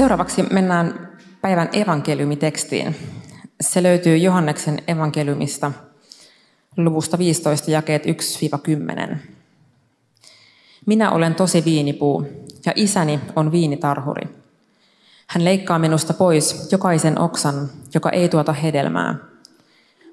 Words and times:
Seuraavaksi 0.00 0.42
mennään 0.42 1.08
päivän 1.40 1.68
evankeliumitekstiin. 1.72 2.96
Se 3.60 3.82
löytyy 3.82 4.16
Johanneksen 4.16 4.78
evankeliumista 4.88 5.72
luvusta 6.76 7.18
15 7.18 7.70
jakeet 7.70 8.02
1-10. 8.06 9.16
Minä 10.86 11.10
olen 11.10 11.34
tosi 11.34 11.64
viinipuu 11.64 12.26
ja 12.66 12.72
isäni 12.76 13.20
on 13.36 13.52
viinitarhuri. 13.52 14.28
Hän 15.26 15.44
leikkaa 15.44 15.78
minusta 15.78 16.14
pois 16.14 16.72
jokaisen 16.72 17.20
oksan, 17.20 17.70
joka 17.94 18.10
ei 18.10 18.28
tuota 18.28 18.52
hedelmää. 18.52 19.14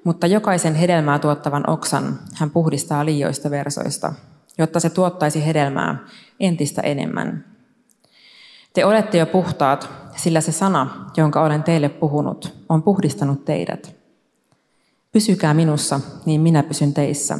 Mutta 0.04 0.26
jokaisen 0.26 0.74
hedelmää 0.74 1.18
tuottavan 1.18 1.70
oksan 1.70 2.18
hän 2.34 2.50
puhdistaa 2.50 3.04
liioista 3.04 3.50
versoista, 3.50 4.12
jotta 4.58 4.80
se 4.80 4.90
tuottaisi 4.90 5.46
hedelmää 5.46 5.98
entistä 6.40 6.82
enemmän. 6.82 7.57
Te 8.78 8.84
olette 8.84 9.18
jo 9.18 9.26
puhtaat, 9.26 9.90
sillä 10.16 10.40
se 10.40 10.52
sana, 10.52 11.10
jonka 11.16 11.42
olen 11.42 11.62
teille 11.62 11.88
puhunut, 11.88 12.54
on 12.68 12.82
puhdistanut 12.82 13.44
teidät. 13.44 13.96
Pysykää 15.12 15.54
minussa, 15.54 16.00
niin 16.26 16.40
minä 16.40 16.62
pysyn 16.62 16.94
teissä. 16.94 17.38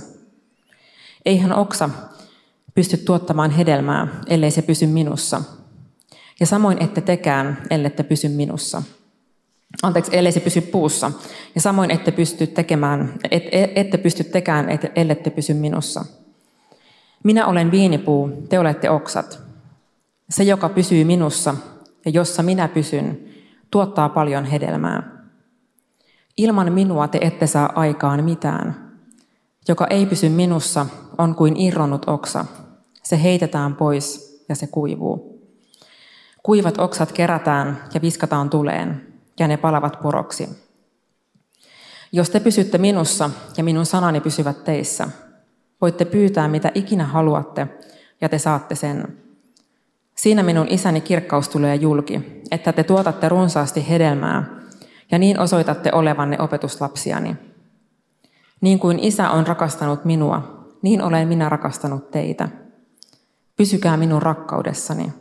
Eihän 1.27 1.55
oksa 1.55 1.91
pysty 2.75 2.97
tuottamaan 2.97 3.51
hedelmää, 3.51 4.09
ellei 4.27 4.51
se 4.51 4.63
pysy 4.63 4.87
minussa. 4.87 5.43
Ja 6.41 6.47
samoin 6.47 6.83
ette 6.83 7.01
tekään, 7.01 7.63
ellette 7.71 8.03
pysy 8.03 8.29
minussa. 8.29 8.83
Anteeksi, 9.83 10.17
ellei 10.17 10.33
se 10.33 10.41
pysy 10.41 10.61
puussa. 10.61 11.13
Ja 11.55 11.61
samoin 11.61 11.91
ette 11.91 12.11
pysty 12.11 12.47
tekemään, 12.47 13.15
et, 13.31 13.43
ette 13.75 13.99
pysty 13.99 14.25
tekään, 14.25 14.71
et, 14.71 14.81
ellette 14.95 15.31
pysy 15.31 15.55
minussa. 15.55 16.05
Minä 17.25 17.47
olen 17.47 17.71
viinipuu, 17.71 18.31
te 18.49 18.59
olette 18.59 18.91
oksat. 18.91 19.48
Se, 20.31 20.43
joka 20.43 20.69
pysyy 20.69 21.05
minussa 21.05 21.55
ja 22.05 22.11
jossa 22.11 22.43
minä 22.43 22.69
pysyn, 22.69 23.25
tuottaa 23.71 24.09
paljon 24.09 24.45
hedelmää. 24.45 25.19
Ilman 26.37 26.73
minua 26.73 27.09
te 27.09 27.19
ette 27.21 27.47
saa 27.47 27.73
aikaan 27.75 28.25
mitään. 28.25 28.93
Joka 29.69 29.87
ei 29.87 30.07
pysy 30.07 30.29
minussa, 30.29 30.87
on 31.19 31.35
kuin 31.35 31.57
irronnut 31.57 32.09
oksa. 32.09 32.45
Se 33.03 33.23
heitetään 33.23 33.77
pois 33.77 34.29
ja 34.49 34.55
se 34.55 34.67
kuivuu. 34.67 35.39
Kuivat 36.43 36.79
oksat 36.79 37.13
kerätään 37.13 37.85
ja 37.95 38.03
viskataan 38.03 38.51
tuleen, 38.51 39.07
ja 39.41 39.49
ne 39.49 39.57
palavat 39.57 40.01
poroksi. 40.03 40.49
Jos 42.13 42.31
te 42.31 42.41
pysytte 42.41 42.79
minussa 42.79 43.31
ja 43.57 43.65
minun 43.65 43.87
sanani 43.87 44.21
pysyvät 44.21 44.65
teissä, 44.65 45.09
voitte 45.81 46.05
pyytää 46.05 46.49
mitä 46.49 46.73
ikinä 46.75 47.05
haluatte, 47.05 47.69
ja 48.21 48.29
te 48.29 48.39
saatte 48.39 48.75
sen. 48.75 49.28
Siinä 50.19 50.43
minun 50.43 50.67
isäni 50.71 51.01
kirkkaus 51.01 51.49
tulee 51.49 51.75
julki, 51.75 52.43
että 52.51 52.73
te 52.73 52.85
tuotatte 52.85 53.29
runsaasti 53.29 53.89
hedelmää, 53.89 54.45
ja 55.11 55.19
niin 55.19 55.41
osoitatte 55.41 55.91
olevanne 55.93 56.37
opetuslapsiani. 56.41 57.37
Niin 58.61 58.79
kuin 58.79 58.99
isä 58.99 59.31
on 59.31 59.47
rakastanut 59.47 60.05
minua, 60.05 60.67
niin 60.83 61.03
olen 61.03 61.29
minä 61.29 61.49
rakastanut 61.49 62.11
teitä. 62.11 62.49
Pysykää 63.57 63.97
minun 63.97 64.23
rakkaudessani. 64.23 65.13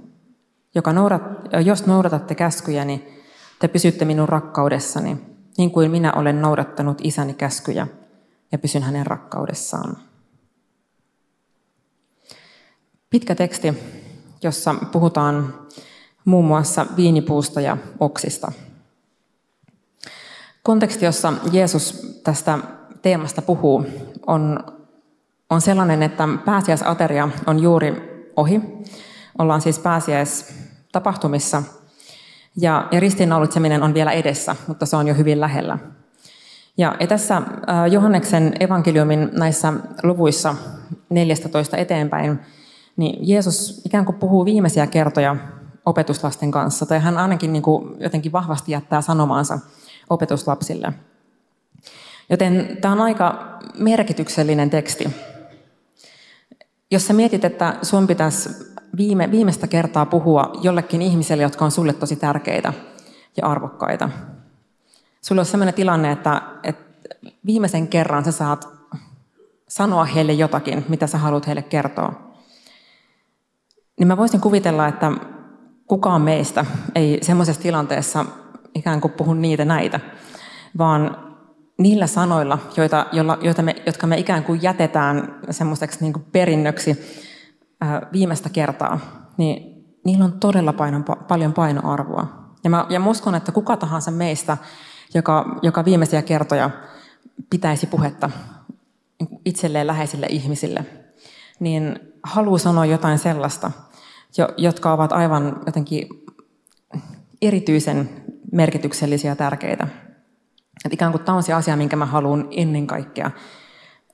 Joka 0.76 0.94
noudat, 0.94 1.22
jos 1.66 1.88
noudatatte 1.88 2.36
käskyjäni, 2.36 3.08
te 3.60 3.68
pysytte 3.68 4.06
minun 4.06 4.30
rakkaudessani, 4.30 5.18
niin 5.58 5.72
kuin 5.72 5.92
minä 5.92 6.14
olen 6.14 6.42
noudattanut 6.42 6.98
isäni 7.04 7.34
käskyjä 7.34 7.88
ja 8.52 8.58
pysyn 8.58 8.84
hänen 8.84 9.06
rakkaudessaan. 9.06 9.98
Pitkä 13.10 13.36
teksti, 13.36 13.74
jossa 14.44 14.76
puhutaan 14.92 15.54
muun 16.26 16.46
muassa 16.46 16.86
viinipuusta 16.96 17.62
ja 17.62 17.78
oksista. 18.00 18.52
Konteksti, 20.64 21.06
jossa 21.06 21.34
Jeesus 21.52 22.18
tästä 22.24 22.60
teemasta 23.02 23.42
puhuu, 23.42 23.86
on, 24.28 24.60
on 25.50 25.62
sellainen, 25.62 26.04
että 26.04 26.28
pääsiäisateria 26.46 27.30
on 27.46 27.60
juuri 27.60 27.94
ohi. 28.36 28.62
Ollaan 29.40 29.62
siis 29.62 29.80
pääsiäistapahtumissa 29.80 31.64
ja, 32.58 32.88
ja 32.92 33.00
ristiinnaulitseminen 33.00 33.84
on 33.84 33.94
vielä 33.94 34.12
edessä, 34.12 34.56
mutta 34.68 34.86
se 34.86 34.96
on 34.96 35.08
jo 35.08 35.14
hyvin 35.14 35.42
lähellä. 35.42 35.78
Ja, 36.78 36.96
tässä 37.08 37.42
Johanneksen 37.92 38.54
evankeliumin 38.60 39.30
näissä 39.34 39.74
luvuissa 40.04 40.56
14 41.10 41.78
eteenpäin, 41.78 42.40
niin 42.98 43.30
Jeesus 43.30 43.82
ikään 43.86 44.06
kuin 44.06 44.16
puhuu 44.16 44.46
viimeisiä 44.46 44.88
kertoja 44.88 45.36
opetuslasten 45.86 46.52
kanssa, 46.52 46.86
tai 46.86 47.00
hän 47.00 47.18
ainakin 47.18 47.54
niin 47.54 47.64
kuin 47.64 47.96
jotenkin 48.00 48.32
vahvasti 48.32 48.72
jättää 48.72 49.02
sanomaansa 49.02 49.60
opetuslapsille. 50.10 50.94
Joten 52.30 52.78
tämä 52.82 52.92
on 52.92 53.02
aika 53.02 53.60
merkityksellinen 53.80 54.70
teksti. 54.70 55.10
Jos 56.92 57.08
sä 57.08 57.14
mietit, 57.14 57.46
että 57.46 57.76
sun 57.82 58.08
pitäisi 58.08 58.50
viime, 58.98 59.32
viimeistä 59.32 59.68
kertaa 59.68 60.06
puhua 60.06 60.52
jollekin 60.62 61.02
ihmiselle, 61.02 61.44
jotka 61.44 61.66
on 61.66 61.72
sulle 61.72 61.94
tosi 61.94 62.16
tärkeitä 62.16 62.74
ja 63.38 63.48
arvokkaita. 63.48 64.10
Sulla 65.22 65.42
on 65.42 65.46
sellainen 65.46 65.74
tilanne, 65.74 66.12
että, 66.12 66.42
että 66.64 67.16
viimeisen 67.46 67.88
kerran 67.88 68.26
sä 68.26 68.32
saat 68.32 68.68
sanoa 69.68 70.06
heille 70.06 70.34
jotakin, 70.34 70.86
mitä 70.90 71.08
sä 71.08 71.18
haluat 71.18 71.48
heille 71.48 71.62
kertoa. 71.62 72.27
Niin 74.00 74.08
mä 74.08 74.18
voisin 74.18 74.42
kuvitella, 74.42 74.88
että 74.88 75.12
kukaan 75.88 76.22
meistä 76.22 76.66
ei 76.96 77.20
semmoisessa 77.22 77.62
tilanteessa 77.62 78.26
ikään 78.76 79.02
kuin 79.02 79.12
puhu 79.12 79.34
niitä 79.34 79.66
näitä, 79.66 80.00
vaan 80.78 81.18
niillä 81.78 82.08
sanoilla, 82.08 82.60
joita, 82.78 83.06
joilla, 83.12 83.38
joita 83.42 83.62
me, 83.62 83.76
jotka 83.86 84.08
me 84.08 84.18
ikään 84.18 84.44
kuin 84.44 84.62
jätetään 84.64 85.36
semmoiseksi 85.50 85.98
niin 86.02 86.14
perinnöksi 86.32 87.00
ää, 87.82 88.02
viimeistä 88.14 88.50
kertaa, 88.50 89.00
niin 89.38 89.86
niillä 90.06 90.26
on 90.26 90.40
todella 90.40 90.74
painon, 90.74 91.06
paljon 91.28 91.54
painoarvoa. 91.54 92.48
Ja 92.64 92.70
mä, 92.70 92.86
ja 92.90 93.00
mä 93.00 93.10
uskon, 93.10 93.36
että 93.36 93.52
kuka 93.52 93.78
tahansa 93.78 94.12
meistä, 94.12 94.58
joka, 95.14 95.60
joka 95.62 95.86
viimeisiä 95.86 96.22
kertoja 96.22 96.70
pitäisi 97.50 97.88
puhetta 97.88 98.30
itselleen 99.46 99.88
läheisille 99.88 100.28
ihmisille, 100.30 100.86
niin 101.60 102.00
haluaa 102.24 102.58
sanoa 102.58 102.86
jotain 102.86 103.20
sellaista, 103.20 103.72
jo, 104.38 104.50
jotka 104.58 104.94
ovat 104.94 105.12
aivan 105.12 105.62
jotenkin 105.66 106.08
erityisen 107.42 108.10
merkityksellisiä 108.52 109.32
ja 109.32 109.36
tärkeitä. 109.36 109.88
Että 110.86 110.94
ikään 110.94 111.12
kuin 111.12 111.24
tämä 111.24 111.36
on 111.36 111.44
se 111.44 111.54
asia, 111.54 111.78
minkä 111.78 111.96
mä 111.96 112.06
haluan 112.06 112.48
ennen 112.52 112.88
kaikkea 112.88 113.32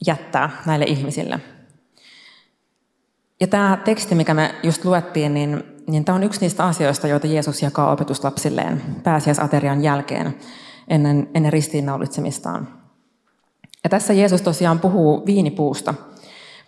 jättää 0.07 0.49
näille 0.65 0.85
ihmisille. 0.85 1.39
Ja 3.39 3.47
tämä 3.47 3.77
teksti, 3.85 4.15
mikä 4.15 4.33
me 4.33 4.55
just 4.63 4.85
luettiin, 4.85 5.33
niin, 5.33 5.63
niin 5.87 6.05
tämä 6.05 6.15
on 6.15 6.23
yksi 6.23 6.41
niistä 6.41 6.65
asioista, 6.65 7.07
joita 7.07 7.27
Jeesus 7.27 7.61
jakaa 7.61 7.91
opetuslapsilleen 7.91 8.81
pääsiäisaterian 9.03 9.83
jälkeen 9.83 10.37
ennen, 10.87 11.29
ennen 11.33 11.53
ristiinnaulitsemistaan. 11.53 12.83
Ja 13.83 13.89
tässä 13.89 14.13
Jeesus 14.13 14.41
tosiaan 14.41 14.79
puhuu 14.79 15.25
viinipuusta. 15.25 15.93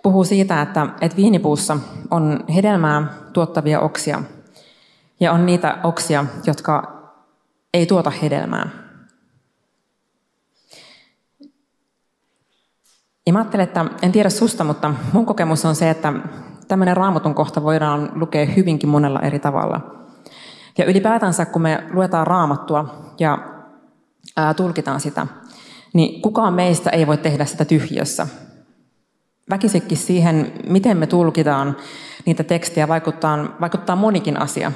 Puhuu 0.06 0.24
siitä, 0.24 0.62
että, 0.62 0.88
että 1.02 1.18
viinipuussa 1.18 1.78
on 2.12 2.44
hedelmää 2.56 3.08
tuottavia 3.34 3.80
oksia 3.80 4.22
ja 5.20 5.32
on 5.32 5.46
niitä 5.46 5.78
oksia, 5.84 6.26
jotka 6.48 7.02
ei 7.74 7.86
tuota 7.86 8.10
hedelmää. 8.10 8.70
Ja 13.28 13.34
mä 13.34 13.40
ajattelen, 13.40 13.64
että 13.64 13.86
en 14.02 14.12
tiedä 14.12 14.30
susta, 14.30 14.64
mutta 14.64 14.94
mun 15.14 15.26
kokemus 15.26 15.66
on 15.66 15.76
se, 15.76 15.90
että 15.90 16.14
tämmöinen 16.68 16.98
raamatun 16.98 17.36
kohta 17.36 17.64
voidaan 17.64 18.12
lukea 18.16 18.46
hyvinkin 18.46 18.90
monella 18.90 19.20
eri 19.20 19.40
tavalla. 19.40 20.06
Ja 20.78 20.86
ylipäätänsä, 20.86 21.46
kun 21.46 21.62
me 21.62 21.84
luetaan 21.92 22.28
raamattua 22.28 22.96
ja 23.20 23.38
ää, 24.38 24.54
tulkitaan 24.54 25.00
sitä, 25.00 25.28
niin 25.94 26.22
kukaan 26.22 26.54
meistä 26.54 26.90
ei 26.90 27.08
voi 27.08 27.18
tehdä 27.18 27.46
sitä 27.46 27.66
tyhjössä. 27.66 28.28
Väkisikin 29.50 29.98
siihen, 29.98 30.54
miten 30.68 30.98
me 30.98 31.08
tulkitaan 31.08 31.78
niitä 32.26 32.44
tekstejä, 32.44 32.88
vaikuttaa, 32.88 33.38
vaikuttaa 33.62 33.96
monikin 33.96 34.42
asia. 34.42 34.72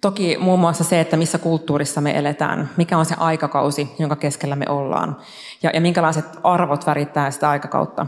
Toki 0.00 0.36
muun 0.40 0.60
muassa 0.60 0.84
se, 0.84 1.00
että 1.00 1.16
missä 1.16 1.38
kulttuurissa 1.38 2.00
me 2.00 2.18
eletään, 2.18 2.70
mikä 2.76 2.98
on 2.98 3.06
se 3.06 3.14
aikakausi, 3.18 3.94
jonka 3.98 4.16
keskellä 4.16 4.56
me 4.56 4.64
ollaan, 4.68 5.16
ja, 5.62 5.70
ja 5.74 5.80
minkälaiset 5.80 6.24
arvot 6.42 6.86
värittää 6.86 7.30
sitä 7.30 7.50
aikakautta. 7.50 8.06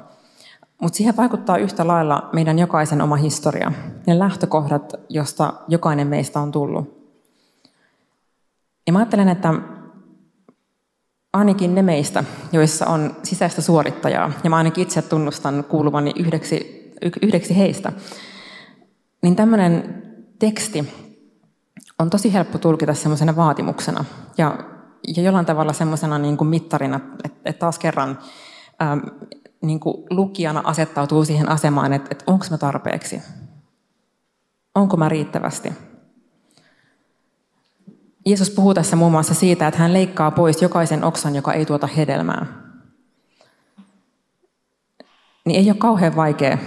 Mutta 0.80 0.96
siihen 0.96 1.16
vaikuttaa 1.16 1.56
yhtä 1.56 1.86
lailla 1.86 2.28
meidän 2.32 2.58
jokaisen 2.58 3.02
oma 3.02 3.16
historia, 3.16 3.72
ne 4.06 4.18
lähtökohdat, 4.18 4.94
josta 5.08 5.52
jokainen 5.68 6.06
meistä 6.06 6.40
on 6.40 6.52
tullut. 6.52 7.00
Ja 8.86 8.92
mä 8.92 8.98
ajattelen, 8.98 9.28
että 9.28 9.54
ainakin 11.32 11.74
ne 11.74 11.82
meistä, 11.82 12.24
joissa 12.52 12.86
on 12.86 13.16
sisäistä 13.22 13.62
suorittajaa, 13.62 14.32
ja 14.44 14.50
mä 14.50 14.56
ainakin 14.56 14.82
itse 14.82 15.02
tunnustan 15.02 15.64
kuuluvani 15.68 16.12
yhdeksi, 16.18 16.90
yhdeksi 17.22 17.56
heistä, 17.56 17.92
niin 19.22 19.36
tämmöinen 19.36 20.02
teksti 20.38 20.88
on 21.98 22.10
tosi 22.10 22.32
helppo 22.32 22.58
tulkita 22.58 22.94
semmoisena 22.94 23.36
vaatimuksena. 23.36 24.04
Ja, 24.38 24.58
ja 25.16 25.22
jollain 25.22 25.46
tavalla 25.46 25.72
semmoisena 25.72 26.18
niin 26.18 26.36
kuin 26.36 26.48
mittarina, 26.48 27.00
että, 27.24 27.40
että 27.44 27.60
taas 27.60 27.78
kerran 27.78 28.18
ää, 28.80 28.98
niin 29.62 29.80
kuin 29.80 30.06
lukijana 30.10 30.62
asettautuu 30.64 31.24
siihen 31.24 31.48
asemaan, 31.48 31.92
että, 31.92 32.08
että 32.10 32.24
onko 32.26 32.46
mä 32.50 32.58
tarpeeksi, 32.58 33.22
onko 34.74 34.96
mä 34.96 35.08
riittävästi. 35.08 35.72
Jeesus 38.26 38.50
puhuu 38.50 38.74
tässä 38.74 38.96
muun 38.96 39.12
muassa 39.12 39.34
siitä, 39.34 39.68
että 39.68 39.80
hän 39.80 39.92
leikkaa 39.92 40.30
pois 40.30 40.62
jokaisen 40.62 41.04
oksan, 41.04 41.36
joka 41.36 41.52
ei 41.52 41.66
tuota 41.66 41.86
hedelmää. 41.86 42.46
Niin 45.44 45.58
ei 45.58 45.70
ole 45.70 45.78
kauhean 45.78 46.16
vaikea 46.16 46.58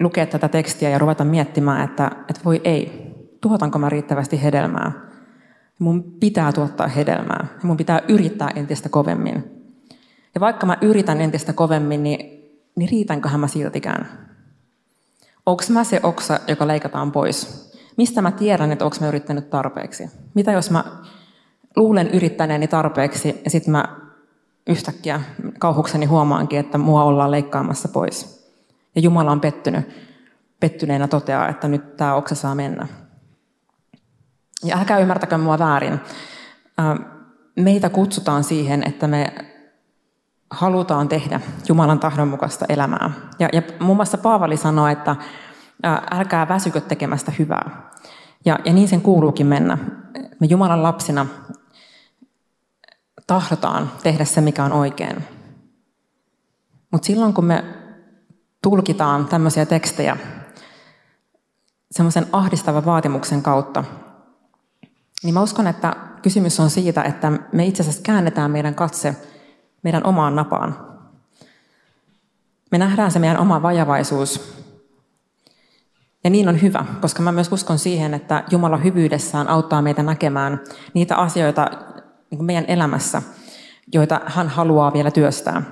lukea 0.00 0.26
tätä 0.26 0.48
tekstiä 0.48 0.90
ja 0.90 0.98
ruveta 0.98 1.24
miettimään, 1.24 1.84
että, 1.84 2.10
että 2.28 2.40
voi 2.44 2.60
ei, 2.64 3.12
tuotanko 3.40 3.78
mä 3.78 3.88
riittävästi 3.88 4.42
hedelmää. 4.42 4.92
Mun 5.78 6.02
pitää 6.20 6.52
tuottaa 6.52 6.88
hedelmää 6.88 7.46
ja 7.50 7.60
mun 7.62 7.76
pitää 7.76 8.00
yrittää 8.08 8.50
entistä 8.54 8.88
kovemmin. 8.88 9.44
Ja 10.34 10.40
vaikka 10.40 10.66
mä 10.66 10.76
yritän 10.80 11.20
entistä 11.20 11.52
kovemmin, 11.52 12.02
niin, 12.02 12.18
niin 12.76 12.88
riitänköhän 12.90 13.40
mä 13.40 13.48
siltikään? 13.48 14.08
Onko 15.46 15.62
mä 15.68 15.84
se 15.84 16.00
oksa, 16.02 16.40
joka 16.48 16.66
leikataan 16.66 17.12
pois? 17.12 17.71
Mistä 17.96 18.22
mä 18.22 18.30
tiedän, 18.30 18.72
että 18.72 18.84
onko 18.84 18.96
mä 19.00 19.08
yrittänyt 19.08 19.50
tarpeeksi? 19.50 20.10
Mitä 20.34 20.52
jos 20.52 20.70
mä 20.70 20.84
luulen 21.76 22.08
yrittäneeni 22.10 22.68
tarpeeksi 22.68 23.40
ja 23.44 23.50
sitten 23.50 23.72
mä 23.72 23.84
yhtäkkiä 24.66 25.20
kauhukseni 25.58 26.06
huomaankin, 26.06 26.58
että 26.58 26.78
mua 26.78 27.04
ollaan 27.04 27.30
leikkaamassa 27.30 27.88
pois. 27.88 28.48
Ja 28.94 29.00
Jumala 29.00 29.30
on 29.30 29.40
pettynyt, 29.40 29.88
pettyneenä 30.60 31.08
toteaa, 31.08 31.48
että 31.48 31.68
nyt 31.68 31.96
tämä 31.96 32.14
oksa 32.14 32.34
saa 32.34 32.54
mennä. 32.54 32.86
Ja 34.64 34.78
älkää 34.78 34.98
ymmärtäkö 34.98 35.38
mua 35.38 35.58
väärin. 35.58 36.00
Meitä 37.56 37.88
kutsutaan 37.88 38.44
siihen, 38.44 38.82
että 38.88 39.06
me 39.06 39.34
halutaan 40.50 41.08
tehdä 41.08 41.40
Jumalan 41.68 42.00
tahdon 42.00 42.28
mukaista 42.28 42.64
elämää. 42.68 43.10
Ja, 43.38 43.48
ja 43.52 43.62
muun 43.80 43.96
muassa 43.96 44.18
Paavali 44.18 44.56
sanoi, 44.56 44.92
että 44.92 45.16
älkää 46.10 46.48
väsykö 46.48 46.80
tekemästä 46.80 47.32
hyvää. 47.38 47.90
Ja, 48.44 48.58
ja 48.64 48.72
niin 48.72 48.88
sen 48.88 49.00
kuuluukin 49.00 49.46
mennä. 49.46 49.78
Me 50.40 50.46
Jumalan 50.46 50.82
lapsina 50.82 51.26
tahdotaan 53.26 53.92
tehdä 54.02 54.24
se, 54.24 54.40
mikä 54.40 54.64
on 54.64 54.72
oikein. 54.72 55.24
Mutta 56.90 57.06
silloin, 57.06 57.34
kun 57.34 57.44
me 57.44 57.64
tulkitaan 58.62 59.26
tämmöisiä 59.26 59.66
tekstejä 59.66 60.16
semmoisen 61.90 62.26
ahdistavan 62.32 62.84
vaatimuksen 62.84 63.42
kautta, 63.42 63.84
niin 65.22 65.34
mä 65.34 65.42
uskon, 65.42 65.66
että 65.66 65.96
kysymys 66.22 66.60
on 66.60 66.70
siitä, 66.70 67.02
että 67.02 67.32
me 67.52 67.66
itse 67.66 67.82
asiassa 67.82 68.02
käännetään 68.02 68.50
meidän 68.50 68.74
katse 68.74 69.16
meidän 69.82 70.06
omaan 70.06 70.36
napaan. 70.36 70.92
Me 72.70 72.78
nähdään 72.78 73.10
se 73.10 73.18
meidän 73.18 73.38
oma 73.38 73.62
vajavaisuus. 73.62 74.61
Ja 76.24 76.30
niin 76.30 76.48
on 76.48 76.62
hyvä, 76.62 76.84
koska 77.00 77.22
mä 77.22 77.32
myös 77.32 77.52
uskon 77.52 77.78
siihen, 77.78 78.14
että 78.14 78.44
Jumala 78.50 78.76
hyvyydessään 78.76 79.48
auttaa 79.48 79.82
meitä 79.82 80.02
näkemään 80.02 80.60
niitä 80.94 81.16
asioita 81.16 81.70
niin 82.30 82.44
meidän 82.44 82.64
elämässä, 82.68 83.22
joita 83.92 84.20
hän 84.26 84.48
haluaa 84.48 84.92
vielä 84.92 85.10
työstää. 85.10 85.62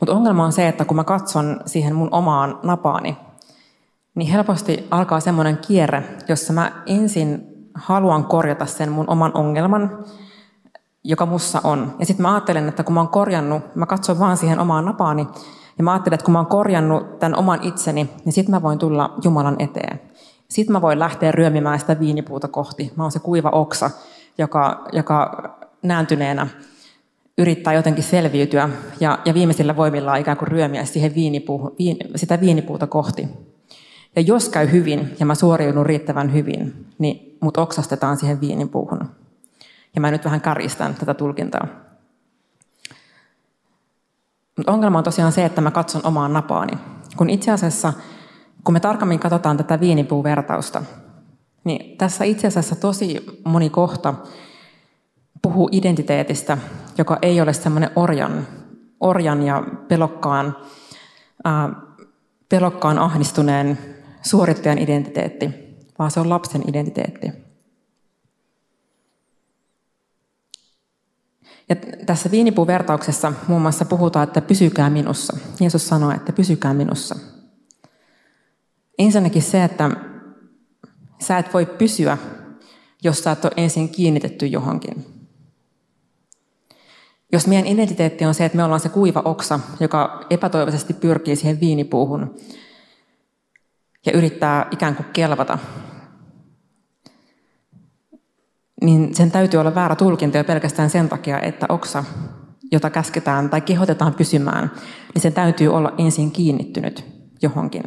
Mutta 0.00 0.14
ongelma 0.14 0.44
on 0.44 0.52
se, 0.52 0.68
että 0.68 0.84
kun 0.84 0.96
mä 0.96 1.04
katson 1.04 1.60
siihen 1.66 1.94
mun 1.94 2.08
omaan 2.10 2.58
napaani, 2.62 3.16
niin 4.14 4.32
helposti 4.32 4.86
alkaa 4.90 5.20
semmoinen 5.20 5.58
kierre, 5.58 6.02
jossa 6.28 6.52
mä 6.52 6.72
ensin 6.86 7.46
haluan 7.74 8.24
korjata 8.24 8.66
sen 8.66 8.92
mun 8.92 9.10
oman 9.10 9.30
ongelman, 9.34 10.04
joka 11.04 11.26
mussa 11.26 11.60
on. 11.64 11.94
Ja 11.98 12.06
sitten 12.06 12.22
mä 12.22 12.34
ajattelen, 12.34 12.68
että 12.68 12.84
kun 12.84 12.94
mä 12.94 13.00
oon 13.00 13.08
korjannut, 13.08 13.76
mä 13.76 13.86
katson 13.86 14.18
vaan 14.18 14.36
siihen 14.36 14.58
omaan 14.58 14.84
napaani, 14.84 15.26
ja 15.78 15.84
mä 15.84 15.92
ajattelen, 15.92 16.14
että 16.14 16.24
kun 16.24 16.32
mä 16.32 16.38
oon 16.38 16.46
korjannut 16.46 17.18
tämän 17.18 17.38
oman 17.38 17.62
itseni, 17.62 18.10
niin 18.24 18.32
sitten 18.32 18.54
mä 18.54 18.62
voin 18.62 18.78
tulla 18.78 19.14
Jumalan 19.24 19.56
eteen. 19.58 20.00
Sitten 20.48 20.72
mä 20.72 20.82
voin 20.82 20.98
lähteä 20.98 21.32
ryömimään 21.32 21.80
sitä 21.80 22.00
viinipuuta 22.00 22.48
kohti. 22.48 22.92
Mä 22.96 23.04
oon 23.04 23.12
se 23.12 23.18
kuiva 23.18 23.48
oksa, 23.50 23.90
joka, 24.38 24.84
joka 24.92 25.50
nääntyneenä 25.82 26.46
yrittää 27.38 27.72
jotenkin 27.72 28.04
selviytyä 28.04 28.68
ja, 29.00 29.18
ja 29.24 29.34
viimeisillä 29.34 29.76
voimilla 29.76 30.16
ikään 30.16 30.36
kuin 30.36 30.48
ryömiä 30.48 30.84
siihen 30.84 31.14
viinipuuhun, 31.14 31.74
viin, 31.78 31.96
sitä 32.16 32.40
viinipuuta 32.40 32.86
kohti. 32.86 33.28
Ja 34.16 34.22
jos 34.22 34.48
käy 34.48 34.70
hyvin 34.72 35.16
ja 35.20 35.26
mä 35.26 35.34
suoriudun 35.34 35.86
riittävän 35.86 36.32
hyvin, 36.32 36.86
niin 36.98 37.36
mut 37.40 37.56
oksastetaan 37.56 38.16
siihen 38.16 38.40
viinipuuhun. 38.40 39.00
Ja 39.94 40.00
mä 40.00 40.10
nyt 40.10 40.24
vähän 40.24 40.40
kärjistän 40.40 40.94
tätä 40.94 41.14
tulkintaa. 41.14 41.66
Mutta 44.56 44.72
ongelma 44.72 44.98
on 44.98 45.04
tosiaan 45.04 45.32
se, 45.32 45.44
että 45.44 45.60
mä 45.60 45.70
katson 45.70 46.00
omaan 46.04 46.32
napaani. 46.32 46.72
Kun 47.16 47.30
itse 47.30 47.50
asiassa, 47.50 47.92
kun 48.64 48.72
me 48.72 48.80
tarkemmin 48.80 49.18
katsotaan 49.18 49.56
tätä 49.56 49.80
viinipuuvertausta, 49.80 50.82
niin 51.64 51.96
tässä 51.96 52.24
itse 52.24 52.46
asiassa 52.46 52.76
tosi 52.76 53.40
moni 53.44 53.70
kohta 53.70 54.14
puhuu 55.42 55.68
identiteetistä, 55.72 56.58
joka 56.98 57.18
ei 57.22 57.40
ole 57.40 57.52
semmoinen 57.52 57.90
orjan, 57.96 58.46
orjan 59.00 59.42
ja 59.42 59.64
pelokkaan, 59.88 60.56
ää, 61.44 61.70
pelokkaan 62.48 62.98
ahdistuneen 62.98 63.78
suorittajan 64.22 64.78
identiteetti, 64.78 65.50
vaan 65.98 66.10
se 66.10 66.20
on 66.20 66.30
lapsen 66.30 66.62
identiteetti. 66.68 67.45
Ja 71.68 71.76
tässä 72.06 72.30
viinipuuvertauksessa 72.30 73.32
muun 73.48 73.62
muassa 73.62 73.84
puhutaan, 73.84 74.24
että 74.28 74.40
pysykää 74.40 74.90
minussa. 74.90 75.36
Jeesus 75.60 75.88
sanoi, 75.88 76.14
että 76.14 76.32
pysykää 76.32 76.74
minussa. 76.74 77.16
Ensinnäkin 78.98 79.42
se, 79.42 79.64
että 79.64 79.90
sä 81.18 81.38
et 81.38 81.54
voi 81.54 81.66
pysyä, 81.66 82.18
jos 83.02 83.18
sä 83.18 83.32
et 83.32 83.44
ole 83.44 83.52
ensin 83.56 83.88
kiinnitetty 83.88 84.46
johonkin. 84.46 85.06
Jos 87.32 87.46
meidän 87.46 87.66
identiteetti 87.66 88.24
on 88.24 88.34
se, 88.34 88.44
että 88.44 88.56
me 88.56 88.64
ollaan 88.64 88.80
se 88.80 88.88
kuiva 88.88 89.22
oksa, 89.24 89.60
joka 89.80 90.26
epätoivoisesti 90.30 90.94
pyrkii 90.94 91.36
siihen 91.36 91.60
viinipuuhun 91.60 92.34
ja 94.06 94.12
yrittää 94.12 94.68
ikään 94.70 94.96
kuin 94.96 95.06
kelvata, 95.12 95.58
niin 98.82 99.14
sen 99.14 99.30
täytyy 99.30 99.60
olla 99.60 99.74
väärä 99.74 99.96
tulkinta 99.96 100.38
jo 100.38 100.44
pelkästään 100.44 100.90
sen 100.90 101.08
takia, 101.08 101.40
että 101.40 101.66
oksa, 101.68 102.04
jota 102.72 102.90
käsketään 102.90 103.50
tai 103.50 103.60
kehotetaan 103.60 104.14
pysymään, 104.14 104.70
niin 105.14 105.22
sen 105.22 105.32
täytyy 105.32 105.68
olla 105.68 105.94
ensin 105.98 106.30
kiinnittynyt 106.30 107.04
johonkin. 107.42 107.82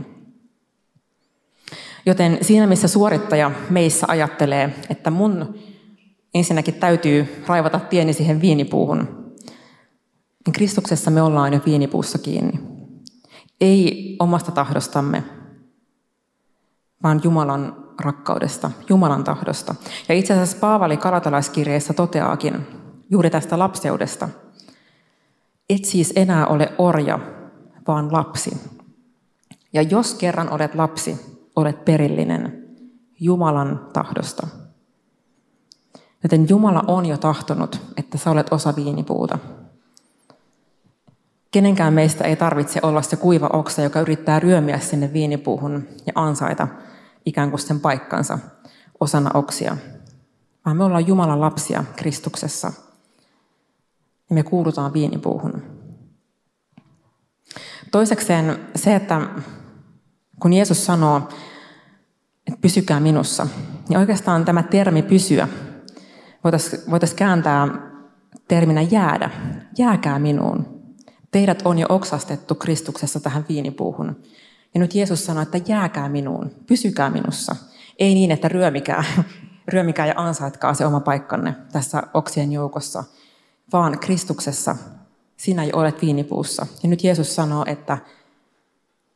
Joten 2.05 2.37
siinä, 2.41 2.67
missä 2.67 2.87
suorittaja 2.87 3.51
meissä 3.69 4.05
ajattelee, 4.09 4.75
että 4.89 5.11
mun 5.11 5.59
ensinnäkin 6.33 6.73
täytyy 6.73 7.43
raivata 7.47 7.79
tieni 7.79 8.13
siihen 8.13 8.41
viinipuuhun, 8.41 9.07
niin 10.45 10.53
Kristuksessa 10.53 11.11
me 11.11 11.21
ollaan 11.21 11.53
jo 11.53 11.59
viinipuussa 11.65 12.17
kiinni. 12.17 12.59
Ei 13.61 14.15
omasta 14.19 14.51
tahdostamme, 14.51 15.23
vaan 17.03 17.21
Jumalan 17.23 17.85
rakkaudesta, 18.01 18.71
Jumalan 18.89 19.23
tahdosta. 19.23 19.75
Ja 20.09 20.15
itse 20.15 20.33
asiassa 20.33 20.57
Paavali 20.59 20.97
kalatalaiskirjeessä 20.97 21.93
toteaakin 21.93 22.67
juuri 23.09 23.29
tästä 23.29 23.59
lapseudesta. 23.59 24.29
Et 25.69 25.85
siis 25.85 26.13
enää 26.15 26.47
ole 26.47 26.73
orja, 26.77 27.19
vaan 27.87 28.13
lapsi. 28.13 28.61
Ja 29.73 29.81
jos 29.81 30.13
kerran 30.13 30.49
olet 30.49 30.75
lapsi, 30.75 31.39
olet 31.55 31.85
perillinen 31.85 32.63
Jumalan 33.19 33.87
tahdosta. 33.93 34.47
Joten 36.23 36.49
Jumala 36.49 36.83
on 36.87 37.05
jo 37.05 37.17
tahtonut, 37.17 37.81
että 37.97 38.17
sä 38.17 38.31
olet 38.31 38.53
osa 38.53 38.75
viinipuuta. 38.75 39.39
Kenenkään 41.51 41.93
meistä 41.93 42.23
ei 42.23 42.35
tarvitse 42.35 42.79
olla 42.83 43.01
se 43.01 43.15
kuiva 43.15 43.49
oksa, 43.53 43.81
joka 43.81 43.99
yrittää 43.99 44.39
ryömiä 44.39 44.79
sinne 44.79 45.13
viinipuuhun 45.13 45.87
ja 46.05 46.13
ansaita 46.15 46.67
ikään 47.25 47.49
kuin 47.49 47.59
sen 47.59 47.79
paikkansa 47.79 48.39
osana 48.99 49.31
oksia. 49.33 49.77
vaan 50.65 50.77
me 50.77 50.83
ollaan 50.83 51.07
Jumalan 51.07 51.41
lapsia 51.41 51.83
Kristuksessa. 51.95 52.73
Ja 54.29 54.33
me 54.35 54.43
kuulutaan 54.43 54.93
viinipuuhun. 54.93 55.63
Toisekseen 57.91 58.59
se, 58.75 58.95
että 58.95 59.21
kun 60.39 60.53
Jeesus 60.53 60.85
sanoo, 60.85 61.17
että 62.47 62.61
pysykää 62.61 62.99
minussa, 62.99 63.47
niin 63.89 63.99
oikeastaan 63.99 64.45
tämä 64.45 64.63
termi 64.63 65.01
pysyä 65.01 65.47
voitaisiin 66.43 66.91
voitais 66.91 67.13
kääntää 67.13 67.67
terminä 68.47 68.81
jäädä. 68.81 69.29
Jääkää 69.77 70.19
minuun. 70.19 70.79
Teidät 71.31 71.61
on 71.65 71.79
jo 71.79 71.85
oksastettu 71.89 72.55
Kristuksessa 72.55 73.19
tähän 73.19 73.45
viinipuuhun. 73.49 74.23
Ja 74.73 74.79
nyt 74.79 74.95
Jeesus 74.95 75.25
sanoo, 75.25 75.43
että 75.43 75.59
jääkää 75.67 76.09
minuun, 76.09 76.51
pysykää 76.67 77.09
minussa. 77.09 77.55
Ei 77.99 78.13
niin, 78.13 78.31
että 78.31 78.47
ryömikää, 78.47 79.03
ryömikää 79.73 80.05
ja 80.07 80.13
ansaitkaa 80.15 80.73
se 80.73 80.85
oma 80.85 80.99
paikkanne 80.99 81.55
tässä 81.71 82.03
oksien 82.13 82.51
joukossa, 82.51 83.03
vaan 83.73 83.99
Kristuksessa 83.99 84.75
sinä 85.37 85.63
jo 85.63 85.77
olet 85.77 86.01
viinipuussa. 86.01 86.67
Ja 86.83 86.89
nyt 86.89 87.03
Jeesus 87.03 87.35
sanoo, 87.35 87.63
että 87.67 87.97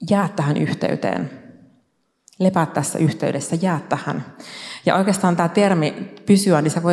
jää 0.10 0.30
tähän 0.36 0.58
yhteyteen. 0.58 1.32
Lepää 2.40 2.66
tässä 2.66 3.00
yhteydessä, 3.00 3.58
jää 3.62 3.80
tähän. 3.90 4.26
Ja 4.86 4.96
oikeastaan 4.96 5.36
tämä 5.36 5.50
termi 5.50 5.92
pysyä, 6.26 6.62
niin 6.62 6.72
se 6.72 6.84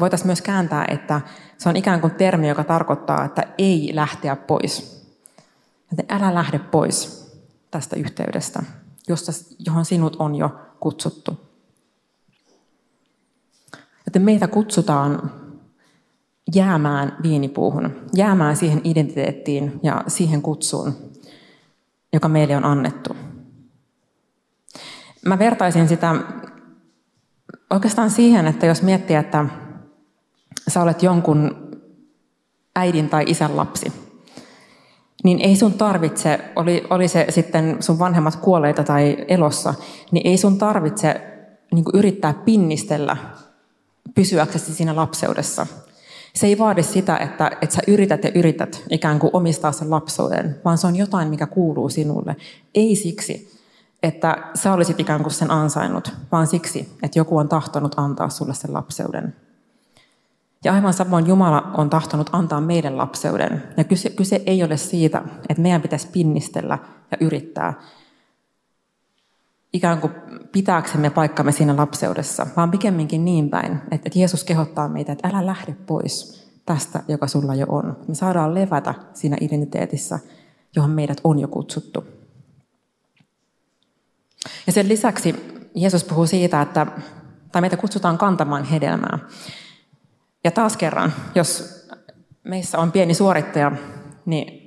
voitaisiin 0.00 0.26
myös 0.26 0.42
kääntää, 0.42 0.84
että 0.88 1.20
se 1.58 1.68
on 1.68 1.76
ikään 1.76 2.00
kuin 2.00 2.14
termi, 2.14 2.48
joka 2.48 2.64
tarkoittaa, 2.64 3.24
että 3.24 3.42
ei 3.58 3.90
lähteä 3.94 4.36
pois. 4.36 5.00
Älä 6.08 6.34
lähde 6.34 6.58
pois 6.58 7.19
tästä 7.70 7.96
yhteydestä, 7.96 8.62
josta, 9.08 9.32
johon 9.58 9.84
sinut 9.84 10.16
on 10.18 10.34
jo 10.34 10.50
kutsuttu. 10.80 11.40
Joten 14.06 14.22
meitä 14.22 14.48
kutsutaan 14.48 15.32
jäämään 16.54 17.16
viinipuuhun, 17.22 17.96
jäämään 18.14 18.56
siihen 18.56 18.80
identiteettiin 18.84 19.80
ja 19.82 20.04
siihen 20.08 20.42
kutsuun, 20.42 20.94
joka 22.12 22.28
meille 22.28 22.56
on 22.56 22.64
annettu. 22.64 23.16
Mä 25.26 25.38
vertaisin 25.38 25.88
sitä 25.88 26.14
oikeastaan 27.70 28.10
siihen, 28.10 28.46
että 28.46 28.66
jos 28.66 28.82
miettii, 28.82 29.16
että 29.16 29.46
sä 30.68 30.82
olet 30.82 31.02
jonkun 31.02 31.70
äidin 32.76 33.08
tai 33.08 33.24
isän 33.26 33.56
lapsi, 33.56 34.09
niin 35.24 35.40
ei 35.40 35.56
sun 35.56 35.72
tarvitse, 35.72 36.40
oli, 36.56 36.86
oli 36.90 37.08
se 37.08 37.26
sitten 37.28 37.76
sun 37.80 37.98
vanhemmat 37.98 38.36
kuolleita 38.36 38.84
tai 38.84 39.16
elossa, 39.28 39.74
niin 40.10 40.26
ei 40.26 40.36
sun 40.36 40.58
tarvitse 40.58 41.20
niin 41.74 41.84
yrittää 41.94 42.34
pinnistellä 42.34 43.16
pysyäksesi 44.14 44.74
siinä 44.74 44.96
lapseudessa. 44.96 45.66
Se 46.34 46.46
ei 46.46 46.58
vaadi 46.58 46.82
sitä, 46.82 47.16
että, 47.16 47.50
että 47.62 47.74
sä 47.74 47.82
yrität 47.86 48.24
ja 48.24 48.30
yrität 48.34 48.82
ikään 48.90 49.18
kuin 49.18 49.30
omistaa 49.32 49.72
sen 49.72 49.90
lapsuuden, 49.90 50.60
vaan 50.64 50.78
se 50.78 50.86
on 50.86 50.96
jotain, 50.96 51.28
mikä 51.28 51.46
kuuluu 51.46 51.88
sinulle. 51.88 52.36
Ei 52.74 52.96
siksi, 52.96 53.60
että 54.02 54.50
sä 54.54 54.72
olisit 54.72 55.00
ikään 55.00 55.22
kuin 55.22 55.32
sen 55.32 55.50
ansainnut, 55.50 56.12
vaan 56.32 56.46
siksi, 56.46 56.88
että 57.02 57.18
joku 57.18 57.38
on 57.38 57.48
tahtonut 57.48 57.94
antaa 57.96 58.28
sulle 58.28 58.54
sen 58.54 58.72
lapseuden. 58.72 59.36
Ja 60.64 60.72
aivan 60.72 60.94
samoin 60.94 61.26
Jumala 61.26 61.70
on 61.74 61.90
tahtonut 61.90 62.30
antaa 62.32 62.60
meidän 62.60 62.96
lapseuden. 62.96 63.62
Ja 63.76 63.84
kyse, 63.84 64.10
kyse 64.10 64.42
ei 64.46 64.62
ole 64.62 64.76
siitä, 64.76 65.22
että 65.48 65.62
meidän 65.62 65.82
pitäisi 65.82 66.08
pinnistellä 66.12 66.78
ja 67.10 67.16
yrittää 67.20 67.74
ikään 69.72 70.00
kuin 70.00 70.12
pitääksemme 70.52 71.10
paikkamme 71.10 71.52
siinä 71.52 71.76
lapseudessa, 71.76 72.46
vaan 72.56 72.70
pikemminkin 72.70 73.24
niin 73.24 73.50
päin, 73.50 73.80
että 73.90 74.10
Jeesus 74.14 74.44
kehottaa 74.44 74.88
meitä, 74.88 75.12
että 75.12 75.28
älä 75.28 75.46
lähde 75.46 75.76
pois 75.86 76.46
tästä, 76.66 77.02
joka 77.08 77.26
sulla 77.26 77.54
jo 77.54 77.66
on. 77.68 77.96
Me 78.08 78.14
saadaan 78.14 78.54
levätä 78.54 78.94
siinä 79.14 79.36
identiteetissä, 79.40 80.18
johon 80.76 80.90
meidät 80.90 81.20
on 81.24 81.38
jo 81.38 81.48
kutsuttu. 81.48 82.04
Ja 84.66 84.72
sen 84.72 84.88
lisäksi 84.88 85.34
Jeesus 85.74 86.04
puhuu 86.04 86.26
siitä, 86.26 86.62
että 86.62 86.86
tai 87.52 87.60
meitä 87.60 87.76
kutsutaan 87.76 88.18
kantamaan 88.18 88.64
hedelmää. 88.64 89.18
Ja 90.44 90.50
taas 90.50 90.76
kerran, 90.76 91.12
jos 91.34 91.80
meissä 92.44 92.78
on 92.78 92.92
pieni 92.92 93.14
suorittaja, 93.14 93.72
niin 94.26 94.60